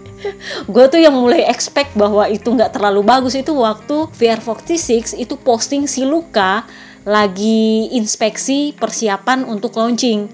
gue 0.74 0.84
tuh 0.90 0.98
yang 0.98 1.14
mulai 1.14 1.46
expect 1.46 1.94
bahwa 1.94 2.26
itu 2.26 2.50
nggak 2.50 2.74
terlalu 2.74 3.06
bagus. 3.06 3.38
Itu 3.38 3.54
waktu 3.62 4.10
VR46 4.10 5.14
itu 5.14 5.34
posting 5.38 5.86
si 5.86 6.02
Luka 6.02 6.66
lagi 7.06 7.92
inspeksi 7.94 8.72
persiapan 8.74 9.46
untuk 9.46 9.76
launching. 9.76 10.30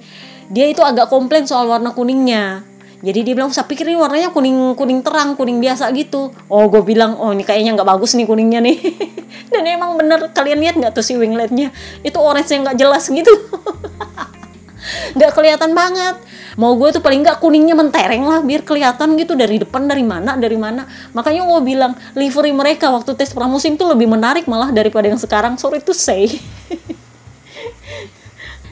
Dia 0.53 0.69
itu 0.69 0.81
agak 0.85 1.09
komplain 1.09 1.49
soal 1.49 1.69
warna 1.69 1.97
kuningnya. 1.97 2.65
Jadi 3.05 3.21
dia 3.21 3.35
bilang, 3.37 3.53
saya 3.53 3.69
pikir 3.69 3.85
ini 3.85 4.01
warnanya 4.01 4.33
kuning 4.33 4.73
kuning 4.81 5.05
terang, 5.05 5.37
kuning 5.37 5.61
biasa 5.61 5.93
gitu. 5.93 6.33
Oh, 6.49 6.65
gue 6.73 6.81
bilang, 6.81 7.21
oh 7.21 7.37
ini 7.37 7.45
kayaknya 7.45 7.77
nggak 7.77 7.89
bagus 7.89 8.17
nih 8.17 8.25
kuningnya 8.25 8.65
nih. 8.65 8.81
dan 9.55 9.63
emang 9.71 9.95
bener 9.95 10.35
kalian 10.35 10.59
lihat 10.59 10.75
nggak 10.79 10.93
tuh 10.95 11.05
si 11.05 11.15
wingletnya 11.15 11.71
itu 12.03 12.19
orange 12.19 12.51
yang 12.51 12.67
nggak 12.67 12.79
jelas 12.79 13.07
gitu 13.07 13.31
nggak 15.17 15.33
kelihatan 15.33 15.73
banget. 15.73 16.17
Mau 16.55 16.79
gue 16.79 16.95
tuh 16.95 17.03
paling 17.03 17.25
nggak 17.25 17.43
kuningnya 17.43 17.75
mentereng 17.75 18.23
lah 18.23 18.41
biar 18.45 18.63
kelihatan 18.63 19.19
gitu 19.19 19.35
dari 19.35 19.59
depan 19.59 19.91
dari 19.91 20.07
mana 20.07 20.39
dari 20.39 20.55
mana. 20.55 20.87
Makanya 21.17 21.43
gue 21.45 21.61
bilang 21.67 21.93
livery 22.15 22.55
mereka 22.55 22.95
waktu 22.95 23.17
tes 23.19 23.35
pramusim 23.35 23.75
tuh 23.75 23.91
lebih 23.91 24.07
menarik 24.07 24.47
malah 24.47 24.71
daripada 24.71 25.11
yang 25.11 25.19
sekarang. 25.19 25.59
Sorry 25.59 25.83
to 25.83 25.93
say. 25.93 26.29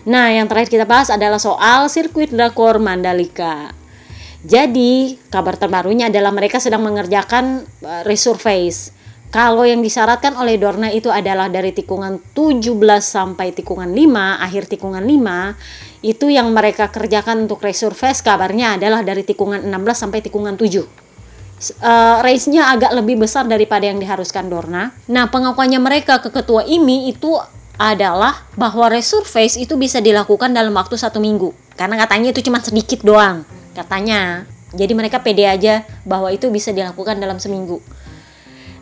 Nah 0.02 0.34
yang 0.34 0.50
terakhir 0.50 0.70
kita 0.70 0.82
bahas 0.82 1.14
adalah 1.14 1.38
soal 1.38 1.86
sirkuit 1.86 2.34
Dakor 2.34 2.82
Mandalika. 2.82 3.70
Jadi 4.42 5.14
kabar 5.30 5.54
terbarunya 5.54 6.10
adalah 6.10 6.34
mereka 6.34 6.58
sedang 6.58 6.82
mengerjakan 6.82 7.62
uh, 7.86 8.02
resurface. 8.02 8.90
Kalau 9.32 9.64
yang 9.64 9.80
disyaratkan 9.80 10.36
oleh 10.36 10.60
Dorna 10.60 10.92
itu 10.92 11.08
adalah 11.08 11.48
dari 11.48 11.72
tikungan 11.72 12.20
17 12.36 12.68
sampai 13.00 13.56
tikungan 13.56 13.88
5, 13.88 14.44
akhir 14.44 14.68
tikungan 14.68 15.00
5, 15.00 15.91
itu 16.02 16.26
yang 16.28 16.50
mereka 16.50 16.90
kerjakan 16.90 17.46
untuk 17.46 17.62
resurface 17.62 18.26
kabarnya 18.26 18.74
adalah 18.74 19.06
dari 19.06 19.22
tikungan 19.22 19.62
16 19.62 19.94
sampai 19.94 20.18
tikungan 20.18 20.58
7. 20.58 20.82
Uh, 21.78 22.18
race-nya 22.26 22.74
agak 22.74 22.90
lebih 22.90 23.22
besar 23.22 23.46
daripada 23.46 23.86
yang 23.86 24.02
diharuskan 24.02 24.50
Dorna. 24.50 24.90
Nah, 25.06 25.30
pengakuannya 25.30 25.78
mereka 25.78 26.18
ke 26.18 26.34
ketua 26.34 26.66
IMI 26.66 27.14
itu 27.14 27.38
adalah 27.78 28.34
bahwa 28.58 28.90
resurface 28.90 29.62
itu 29.62 29.78
bisa 29.78 30.02
dilakukan 30.02 30.50
dalam 30.50 30.74
waktu 30.74 30.98
satu 30.98 31.22
minggu. 31.22 31.54
Karena 31.78 31.94
katanya 32.02 32.34
itu 32.34 32.42
cuma 32.42 32.58
sedikit 32.58 33.06
doang, 33.06 33.46
katanya. 33.78 34.42
Jadi 34.74 34.92
mereka 34.98 35.22
pede 35.22 35.46
aja 35.46 35.86
bahwa 36.02 36.34
itu 36.34 36.50
bisa 36.50 36.74
dilakukan 36.74 37.22
dalam 37.22 37.38
seminggu. 37.38 37.78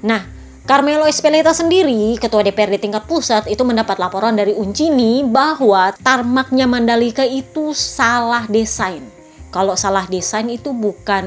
Nah, 0.01 0.25
Carmelo 0.71 1.03
Espeleta 1.03 1.51
sendiri, 1.51 2.15
ketua 2.15 2.47
DPRD 2.47 2.79
tingkat 2.79 3.03
pusat, 3.11 3.43
itu 3.51 3.67
mendapat 3.67 3.99
laporan 3.99 4.39
dari 4.39 4.55
Uncini 4.55 5.27
bahwa 5.27 5.91
tarmaknya 5.99 6.71
Mandalika 6.71 7.27
itu 7.27 7.75
salah 7.75 8.47
desain. 8.47 9.03
Kalau 9.51 9.75
salah 9.75 10.07
desain 10.07 10.47
itu 10.47 10.71
bukan 10.71 11.27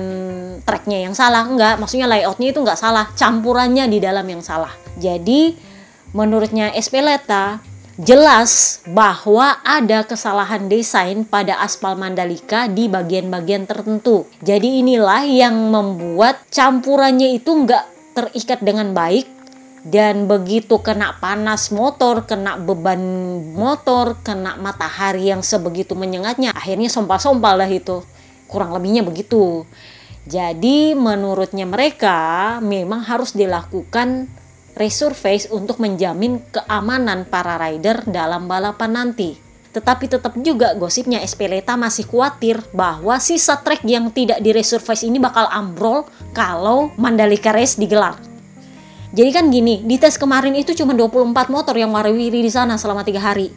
tracknya 0.64 1.04
yang 1.04 1.12
salah, 1.12 1.44
enggak. 1.44 1.76
Maksudnya 1.76 2.08
layoutnya 2.08 2.56
itu 2.56 2.64
enggak 2.64 2.80
salah, 2.80 3.12
campurannya 3.20 3.84
di 3.92 4.00
dalam 4.00 4.24
yang 4.24 4.40
salah. 4.40 4.72
Jadi, 4.96 5.60
menurutnya 6.16 6.72
Espeleta, 6.72 7.60
jelas 8.00 8.80
bahwa 8.96 9.60
ada 9.68 10.08
kesalahan 10.08 10.72
desain 10.72 11.28
pada 11.28 11.60
aspal 11.60 12.00
Mandalika 12.00 12.72
di 12.72 12.88
bagian-bagian 12.88 13.68
tertentu. 13.68 14.24
Jadi 14.40 14.80
inilah 14.80 15.28
yang 15.28 15.68
membuat 15.68 16.48
campurannya 16.48 17.36
itu 17.36 17.52
enggak 17.52 17.92
terikat 18.14 18.62
dengan 18.62 18.94
baik 18.94 19.33
dan 19.84 20.32
begitu 20.32 20.80
kena 20.80 21.19
panas 21.19 21.67
motor, 21.67 22.24
kena 22.24 22.56
beban 22.56 23.04
motor, 23.52 24.15
kena 24.24 24.56
matahari 24.56 25.28
yang 25.28 25.43
sebegitu 25.43 25.91
menyengatnya, 25.91 26.56
akhirnya 26.56 26.88
sompal-sompal 26.88 27.60
lah 27.60 27.67
itu. 27.67 28.00
Kurang 28.48 28.72
lebihnya 28.72 29.04
begitu. 29.04 29.67
Jadi 30.24 30.96
menurutnya 30.96 31.67
mereka 31.67 32.58
memang 32.63 33.04
harus 33.04 33.36
dilakukan 33.36 34.32
resurface 34.80 35.52
untuk 35.52 35.84
menjamin 35.84 36.39
keamanan 36.48 37.28
para 37.28 37.60
rider 37.60 38.08
dalam 38.08 38.48
balapan 38.48 39.04
nanti. 39.04 39.36
Tetapi 39.76 40.06
tetap 40.08 40.38
juga 40.39 40.80
gosipnya 40.80 41.19
Espeleta 41.19 41.76
masih 41.76 42.08
khawatir 42.08 42.62
bahwa 42.72 43.19
sisa 43.19 43.60
trek 43.60 43.84
yang 43.84 44.15
tidak 44.15 44.39
di 44.39 44.56
resurface 44.56 45.04
ini 45.04 45.19
bakal 45.19 45.50
ambrol 45.52 46.08
kalau 46.32 46.88
Mandalika 46.96 47.52
Race 47.52 47.76
digelar. 47.76 48.33
Jadi 49.13 49.30
kan 49.30 49.54
gini, 49.54 49.86
di 49.86 50.02
tes 50.02 50.17
kemarin 50.17 50.58
itu 50.58 50.73
cuma 50.73 50.97
24 50.97 51.54
motor 51.54 51.78
yang 51.78 51.93
warawiri 51.93 52.41
di 52.41 52.49
sana 52.49 52.82
selama 52.82 53.06
tiga 53.06 53.21
hari. 53.21 53.54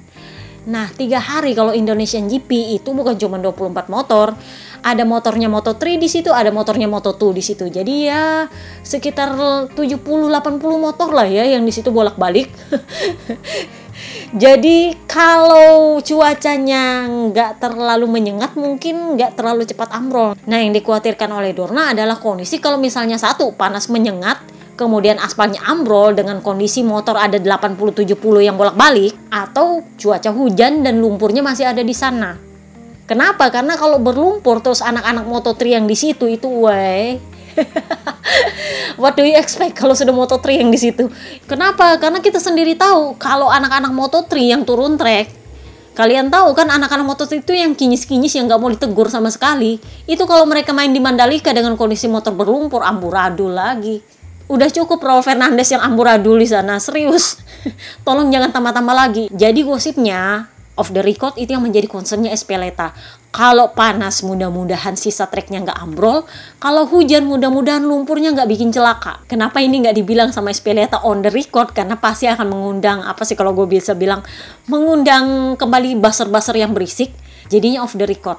Nah, 0.67 0.91
tiga 0.93 1.23
hari 1.23 1.55
kalau 1.57 1.73
Indonesian 1.73 2.29
GP 2.29 2.77
itu 2.77 2.91
bukan 2.91 3.17
cuma 3.17 3.39
24 3.41 3.87
motor, 3.89 4.35
ada 4.83 5.05
motornya 5.07 5.47
Moto3 5.47 5.97
di 5.97 6.11
situ, 6.11 6.35
ada 6.35 6.51
motornya 6.51 6.91
Moto2 6.91 7.23
di 7.33 7.43
situ. 7.43 7.71
Jadi 7.71 8.11
ya 8.11 8.51
sekitar 8.83 9.33
70 9.73 9.79
80 9.79 10.61
motor 10.61 11.09
lah 11.15 11.25
ya 11.25 11.47
yang 11.47 11.63
di 11.63 11.71
situ 11.71 11.95
bolak-balik. 11.95 12.51
Jadi 14.43 14.93
kalau 15.09 15.97
cuacanya 16.03 17.09
nggak 17.09 17.63
terlalu 17.63 18.07
menyengat 18.11 18.59
mungkin 18.59 19.17
nggak 19.17 19.39
terlalu 19.39 19.65
cepat 19.65 19.95
ambrol. 19.95 20.35
Nah 20.51 20.59
yang 20.61 20.75
dikhawatirkan 20.75 21.31
oleh 21.31 21.55
Dorna 21.55 21.95
adalah 21.95 22.19
kondisi 22.19 22.59
kalau 22.61 22.77
misalnya 22.77 23.17
satu 23.17 23.55
panas 23.55 23.87
menyengat 23.87 24.56
kemudian 24.77 25.17
aspalnya 25.19 25.59
ambrol 25.65 26.13
dengan 26.13 26.45
kondisi 26.45 26.85
motor 26.85 27.17
ada 27.17 27.41
80-70 27.41 28.13
yang 28.45 28.55
bolak-balik 28.55 29.17
atau 29.33 29.83
cuaca 29.97 30.31
hujan 30.31 30.85
dan 30.85 31.01
lumpurnya 31.01 31.41
masih 31.41 31.67
ada 31.67 31.81
di 31.81 31.97
sana. 31.97 32.37
Kenapa? 33.09 33.49
Karena 33.49 33.79
kalau 33.79 34.03
berlumpur 34.03 34.61
terus 34.61 34.83
anak-anak 34.83 35.25
Moto3 35.25 35.79
yang 35.79 35.87
di 35.87 35.95
situ 35.95 36.27
itu 36.27 36.51
weh 36.67 37.17
What 39.01 39.17
do 39.17 39.25
you 39.25 39.37
expect 39.39 39.79
kalau 39.79 39.97
sudah 39.97 40.13
Moto3 40.13 40.61
yang 40.61 40.71
di 40.73 40.79
situ? 40.81 41.09
Kenapa? 41.49 41.97
Karena 41.97 42.21
kita 42.21 42.43
sendiri 42.43 42.77
tahu 42.77 43.17
kalau 43.17 43.49
anak-anak 43.49 43.93
Moto3 43.93 44.33
yang 44.43 44.63
turun 44.67 45.01
trek, 45.01 45.31
kalian 45.97 46.29
tahu 46.29 46.53
kan 46.53 46.69
anak-anak 46.69 47.07
Moto3 47.17 47.41
itu 47.41 47.53
yang 47.57 47.73
kinyis-kinyis 47.73 48.37
yang 48.37 48.51
nggak 48.51 48.61
mau 48.61 48.69
ditegur 48.69 49.09
sama 49.09 49.33
sekali. 49.33 49.81
Itu 50.05 50.29
kalau 50.29 50.45
mereka 50.45 50.77
main 50.77 50.93
di 50.93 51.01
Mandalika 51.01 51.55
dengan 51.55 51.79
kondisi 51.79 52.09
motor 52.11 52.37
berlumpur 52.37 52.85
amburadul 52.85 53.57
lagi. 53.57 54.16
Udah 54.47 54.71
cukup 54.71 55.03
Raul 55.03 55.27
Fernandez 55.27 55.75
yang 55.75 55.83
amburadul 55.83 56.39
di 56.39 56.47
sana, 56.47 56.79
serius. 56.79 57.43
Tolong 58.07 58.31
jangan 58.31 58.55
tambah-tambah 58.55 58.95
lagi. 58.95 59.25
Jadi 59.35 59.67
gosipnya 59.67 60.47
off 60.79 60.93
the 60.93 61.03
record 61.03 61.35
itu 61.35 61.57
yang 61.57 61.65
menjadi 61.65 61.91
concernnya 61.91 62.31
Espeleta. 62.31 62.95
Kalau 63.35 63.75
panas 63.75 64.23
mudah-mudahan 64.23 64.95
sisa 64.95 65.27
treknya 65.27 65.67
nggak 65.67 65.77
ambrol. 65.83 66.25
Kalau 66.63 66.87
hujan 66.87 67.27
mudah-mudahan 67.27 67.83
lumpurnya 67.83 68.33
nggak 68.33 68.49
bikin 68.49 68.71
celaka. 68.71 69.21
Kenapa 69.27 69.59
ini 69.59 69.83
nggak 69.83 69.97
dibilang 69.99 70.31
sama 70.31 70.55
Espeleta 70.55 71.03
on 71.03 71.27
the 71.27 71.33
record? 71.35 71.75
Karena 71.75 71.99
pasti 71.99 72.31
akan 72.31 72.47
mengundang 72.47 73.03
apa 73.03 73.27
sih 73.27 73.35
kalau 73.35 73.51
gue 73.51 73.67
bisa 73.67 73.99
bilang 73.99 74.23
mengundang 74.71 75.59
kembali 75.59 75.99
baser-baser 75.99 76.55
yang 76.55 76.71
berisik. 76.71 77.11
Jadinya 77.51 77.83
off 77.83 77.99
the 77.99 78.07
record. 78.07 78.39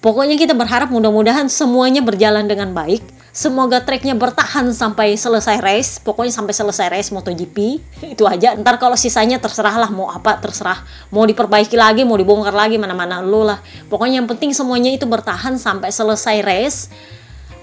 Pokoknya 0.00 0.40
kita 0.40 0.56
berharap 0.56 0.88
mudah-mudahan 0.88 1.52
semuanya 1.52 2.00
berjalan 2.00 2.48
dengan 2.48 2.72
baik 2.72 3.23
Semoga 3.34 3.82
treknya 3.82 4.14
bertahan 4.14 4.70
sampai 4.70 5.18
selesai 5.18 5.58
race, 5.58 5.98
pokoknya 5.98 6.30
sampai 6.30 6.54
selesai 6.54 6.86
race 6.86 7.10
MotoGP. 7.10 7.82
Itu 8.14 8.30
aja. 8.30 8.54
Ntar 8.54 8.78
kalau 8.78 8.94
sisanya 8.94 9.42
terserah 9.42 9.74
lah 9.74 9.90
mau 9.90 10.06
apa 10.06 10.38
terserah. 10.38 10.86
Mau 11.10 11.26
diperbaiki 11.26 11.74
lagi, 11.74 12.06
mau 12.06 12.14
dibongkar 12.14 12.54
lagi 12.54 12.78
mana-mana 12.78 13.18
lu 13.18 13.42
lah. 13.42 13.58
Pokoknya 13.90 14.22
yang 14.22 14.30
penting 14.30 14.54
semuanya 14.54 14.94
itu 14.94 15.02
bertahan 15.10 15.58
sampai 15.58 15.90
selesai 15.90 16.46
race. 16.46 16.94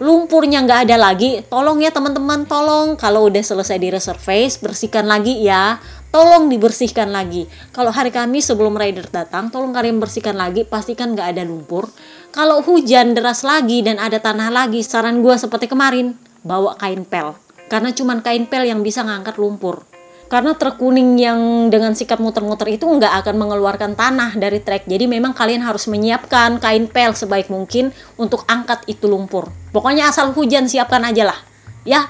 Lumpurnya 0.04 0.60
nggak 0.60 0.92
ada 0.92 1.00
lagi. 1.00 1.40
Tolong 1.48 1.80
ya 1.80 1.96
teman-teman, 1.96 2.44
tolong 2.44 3.00
kalau 3.00 3.32
udah 3.32 3.40
selesai 3.40 3.80
di 3.80 3.96
resurface 3.96 4.60
bersihkan 4.60 5.08
lagi 5.08 5.40
ya. 5.40 5.80
Tolong 6.12 6.52
dibersihkan 6.52 7.16
lagi. 7.16 7.48
Kalau 7.72 7.96
hari 7.96 8.12
Kamis 8.12 8.52
sebelum 8.52 8.76
rider 8.76 9.08
datang, 9.08 9.48
tolong 9.48 9.72
kalian 9.72 10.04
bersihkan 10.04 10.36
lagi, 10.36 10.68
pastikan 10.68 11.16
nggak 11.16 11.40
ada 11.40 11.48
lumpur 11.48 11.88
kalau 12.32 12.64
hujan 12.64 13.12
deras 13.12 13.44
lagi 13.44 13.84
dan 13.84 14.00
ada 14.00 14.16
tanah 14.16 14.48
lagi, 14.48 14.80
saran 14.88 15.20
gue 15.20 15.36
seperti 15.36 15.68
kemarin, 15.68 16.16
bawa 16.48 16.80
kain 16.80 17.04
pel. 17.04 17.36
Karena 17.68 17.92
cuman 17.92 18.24
kain 18.24 18.48
pel 18.48 18.64
yang 18.64 18.80
bisa 18.80 19.04
ngangkat 19.04 19.36
lumpur. 19.36 19.84
Karena 20.32 20.56
truk 20.56 20.80
kuning 20.80 21.20
yang 21.20 21.68
dengan 21.68 21.92
sikap 21.92 22.24
muter-muter 22.24 22.72
itu 22.72 22.88
nggak 22.88 23.20
akan 23.20 23.36
mengeluarkan 23.36 24.00
tanah 24.00 24.40
dari 24.40 24.64
trek. 24.64 24.88
Jadi 24.88 25.04
memang 25.12 25.36
kalian 25.36 25.60
harus 25.60 25.92
menyiapkan 25.92 26.56
kain 26.64 26.88
pel 26.88 27.12
sebaik 27.12 27.52
mungkin 27.52 27.92
untuk 28.16 28.48
angkat 28.48 28.88
itu 28.88 29.12
lumpur. 29.12 29.52
Pokoknya 29.76 30.08
asal 30.08 30.32
hujan 30.32 30.72
siapkan 30.72 31.04
aja 31.04 31.36
lah. 31.36 31.40
Ya, 31.84 32.08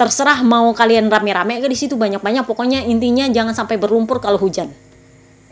terserah 0.00 0.40
mau 0.40 0.72
kalian 0.72 1.12
rame-rame 1.12 1.60
ke 1.60 1.68
di 1.68 1.76
situ 1.76 2.00
banyak-banyak. 2.00 2.48
Pokoknya 2.48 2.88
intinya 2.88 3.28
jangan 3.28 3.52
sampai 3.52 3.76
berlumpur 3.76 4.16
kalau 4.24 4.40
hujan 4.40 4.72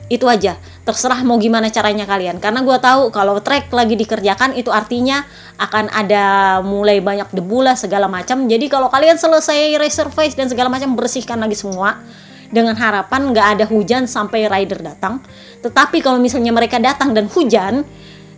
itu 0.09 0.25
aja. 0.25 0.57
Terserah 0.88 1.21
mau 1.25 1.37
gimana 1.37 1.68
caranya 1.68 2.09
kalian. 2.09 2.40
Karena 2.40 2.64
gue 2.64 2.77
tahu 2.81 3.12
kalau 3.12 3.40
track 3.44 3.68
lagi 3.73 3.94
dikerjakan 3.94 4.57
itu 4.57 4.73
artinya 4.73 5.25
akan 5.61 5.92
ada 5.92 6.25
mulai 6.64 7.01
banyak 7.05 7.29
debu 7.33 7.64
lah 7.64 7.77
segala 7.77 8.09
macam. 8.09 8.49
Jadi 8.49 8.66
kalau 8.73 8.88
kalian 8.88 9.21
selesai 9.21 9.77
resurface 9.77 10.35
dan 10.37 10.49
segala 10.49 10.73
macam 10.73 10.97
bersihkan 10.97 11.40
lagi 11.40 11.57
semua. 11.57 12.01
Dengan 12.49 12.73
harapan 12.81 13.29
nggak 13.29 13.47
ada 13.61 13.64
hujan 13.68 14.09
sampai 14.09 14.49
rider 14.49 14.81
datang. 14.81 15.21
Tetapi 15.61 16.01
kalau 16.01 16.16
misalnya 16.16 16.49
mereka 16.49 16.81
datang 16.81 17.12
dan 17.12 17.29
hujan 17.29 17.85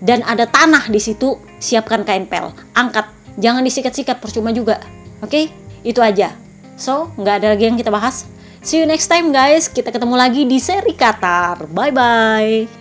dan 0.02 0.26
ada 0.26 0.50
tanah 0.50 0.90
di 0.90 0.98
situ 0.98 1.38
siapkan 1.62 2.02
kain 2.02 2.26
pel. 2.26 2.50
Angkat. 2.74 3.06
Jangan 3.38 3.62
disikat-sikat 3.62 4.18
percuma 4.18 4.50
juga. 4.50 4.82
Oke? 5.22 5.30
Okay? 5.30 5.44
itu 5.84 6.00
aja. 6.00 6.34
So 6.76 7.12
nggak 7.16 7.34
ada 7.44 7.46
lagi 7.56 7.68
yang 7.68 7.76
kita 7.76 7.92
bahas 7.92 8.28
See 8.60 8.80
you 8.80 8.86
next 8.86 9.08
time 9.08 9.32
guys. 9.32 9.72
Kita 9.72 9.88
ketemu 9.88 10.14
lagi 10.20 10.44
di 10.44 10.60
seri 10.60 10.92
Qatar. 10.92 11.64
Bye 11.72 11.92
bye. 11.92 12.79